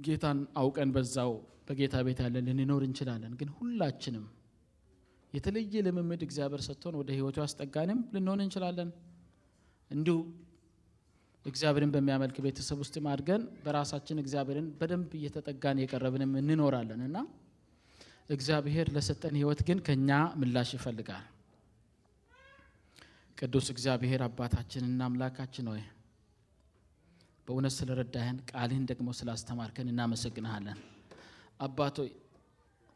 ጌታን 0.00 0.38
አውቀን 0.60 0.90
በዛው 0.94 1.32
በጌታ 1.68 1.96
ቤት 2.06 2.20
ያለን 2.24 2.46
ልንኖር 2.50 2.82
እንችላለን። 2.86 3.32
ግን 3.40 3.48
ሁላችንም 3.58 4.24
የተለየ 5.32 5.82
ልምምድ 5.86 6.22
እግዚአብሔር 6.26 6.62
ሰጥቶን 6.66 6.94
ወደ 7.00 7.10
ህይወቱ 7.16 7.36
ያስጠጋንም 7.42 7.98
ልንሆን 8.14 8.40
እንችላለን። 8.44 8.88
እንዲሁ 9.90 10.16
እግዚአብሔርን 11.44 11.92
በሚያመልክ 11.94 12.36
ቤተሰብ 12.46 12.78
ውስጥም 12.82 13.06
አድገን 13.12 13.42
በራሳችን 13.62 14.20
እግዚአብሔርን 14.22 14.66
በደንብ 14.80 15.12
እየተጠጋን 15.18 15.78
እየቀረብንም 15.80 16.32
እንኖራለን 16.40 17.02
እና 17.06 17.16
እግዚአብሔር 18.30 18.88
ለሰጠን 18.96 19.36
ህይወት 19.38 19.60
ግን 19.68 19.78
ከኛ 19.86 20.10
ምላሽ 20.40 20.70
ይፈልጋል። 20.76 21.24
ቅዱስ 23.38 23.66
እግዚአብሔር 23.74 24.20
አባታችንና 24.26 25.00
አምላካችን 25.08 25.68
ሆይ 25.72 25.82
በእውነት 27.48 27.74
ስለረዳህን 27.76 28.38
ቃልህን 28.50 28.84
ደግሞ 28.90 29.08
ስላስተማርከን 29.18 29.90
እናመሰግንሃለን። 29.92 30.78
አባቶ 31.60 31.96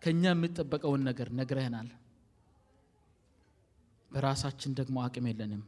ከእኛ 0.03 0.25
የሚጠበቀውን 0.33 1.03
ነገር 1.09 1.29
ነግረህናል። 1.39 1.89
በራሳችን 4.15 4.73
ደግሞ 4.79 4.97
አቅም 5.05 5.27
የለንም። 5.31 5.63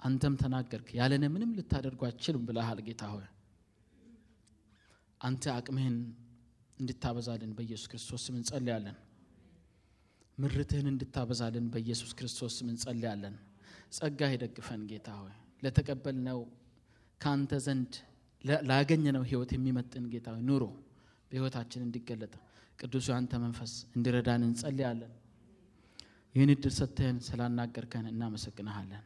አንተም 0.00 0.34
ተናገርክ፣ 0.40 0.88
ያለነ 0.98 1.24
ምንም 1.34 1.50
ልታደርጉ 1.58 2.00
አትችሉም 2.08 2.42
ብለሃል። 2.48 2.80
ጌታ 2.86 3.02
ሆይ 3.12 3.26
አንተ 5.20 5.44
አቅምህን 5.54 5.96
እንድታበዛልን 6.78 7.52
በኢየሱስ 7.56 7.86
ክርስቶስ 7.90 8.22
ስም 8.26 8.36
እንጸልያለን። 8.38 8.96
ምርትህን 10.38 10.86
እንድታበዛልን 10.92 11.66
በኢየሱስ 11.72 12.12
ክርስቶስ 12.18 12.52
ስም 12.58 12.68
እንጸልያለን። 12.72 13.34
ጸጋ 13.96 14.30
ይደግፈን 14.32 14.82
ጌታ 14.90 15.08
ሆይ 15.20 15.34
ለተቀበልነው 15.62 16.40
ከአንተ 17.20 17.52
ዘንድ 17.66 17.92
ላገኘነው 18.68 19.22
ህይወት 19.28 19.50
የሚመጥን 19.56 20.06
ጌታ 20.14 20.30
ኑሮ 20.48 20.64
በህይወታችን 21.30 21.84
እንዲገለጥ 21.86 22.34
ቅዱሱ 22.78 23.06
የአንተ 23.12 23.34
መንፈስ 23.44 23.72
እንዲረዳን 23.96 24.42
እንጸልያለን። 24.48 25.12
ይህን 26.34 26.50
እድል 26.54 26.72
ሰጥተህን 26.76 27.18
ስላናገርከን 27.26 28.06
እናመሰግንሃለን። 28.10 29.04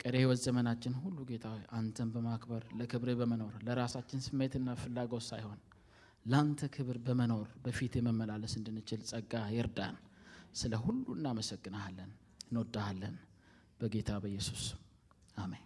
ቀሪ 0.00 0.14
ህይወት 0.20 0.40
ዘመናችን 0.44 0.94
ሁሉ 1.02 1.18
ጌታ 1.30 1.46
አንተን 1.78 2.08
በማክበር 2.14 2.64
ለክብርህ 2.78 3.16
በመኖር 3.20 3.54
ለራሳችን 3.66 4.24
ስሜትና 4.26 4.76
ፍላጎት 4.82 5.24
ሳይሆን 5.28 5.58
ለአንተ 6.26 6.68
ክብር 6.74 6.98
በመኖር 7.06 7.48
በፊት 7.64 7.94
የመመላለስ 7.98 8.54
እንድንችል 8.60 9.02
ጸጋ 9.10 9.42
ይርዳን። 9.56 9.96
ስለ 10.54 10.74
ሁሉ 10.84 11.06
እናመሰግንሃለን፣ 11.16 12.10
እንወዳሃለን። 12.48 13.16
በጌታ 13.80 14.10
በኢየሱስ 14.22 14.64
አሜን። 15.38 15.64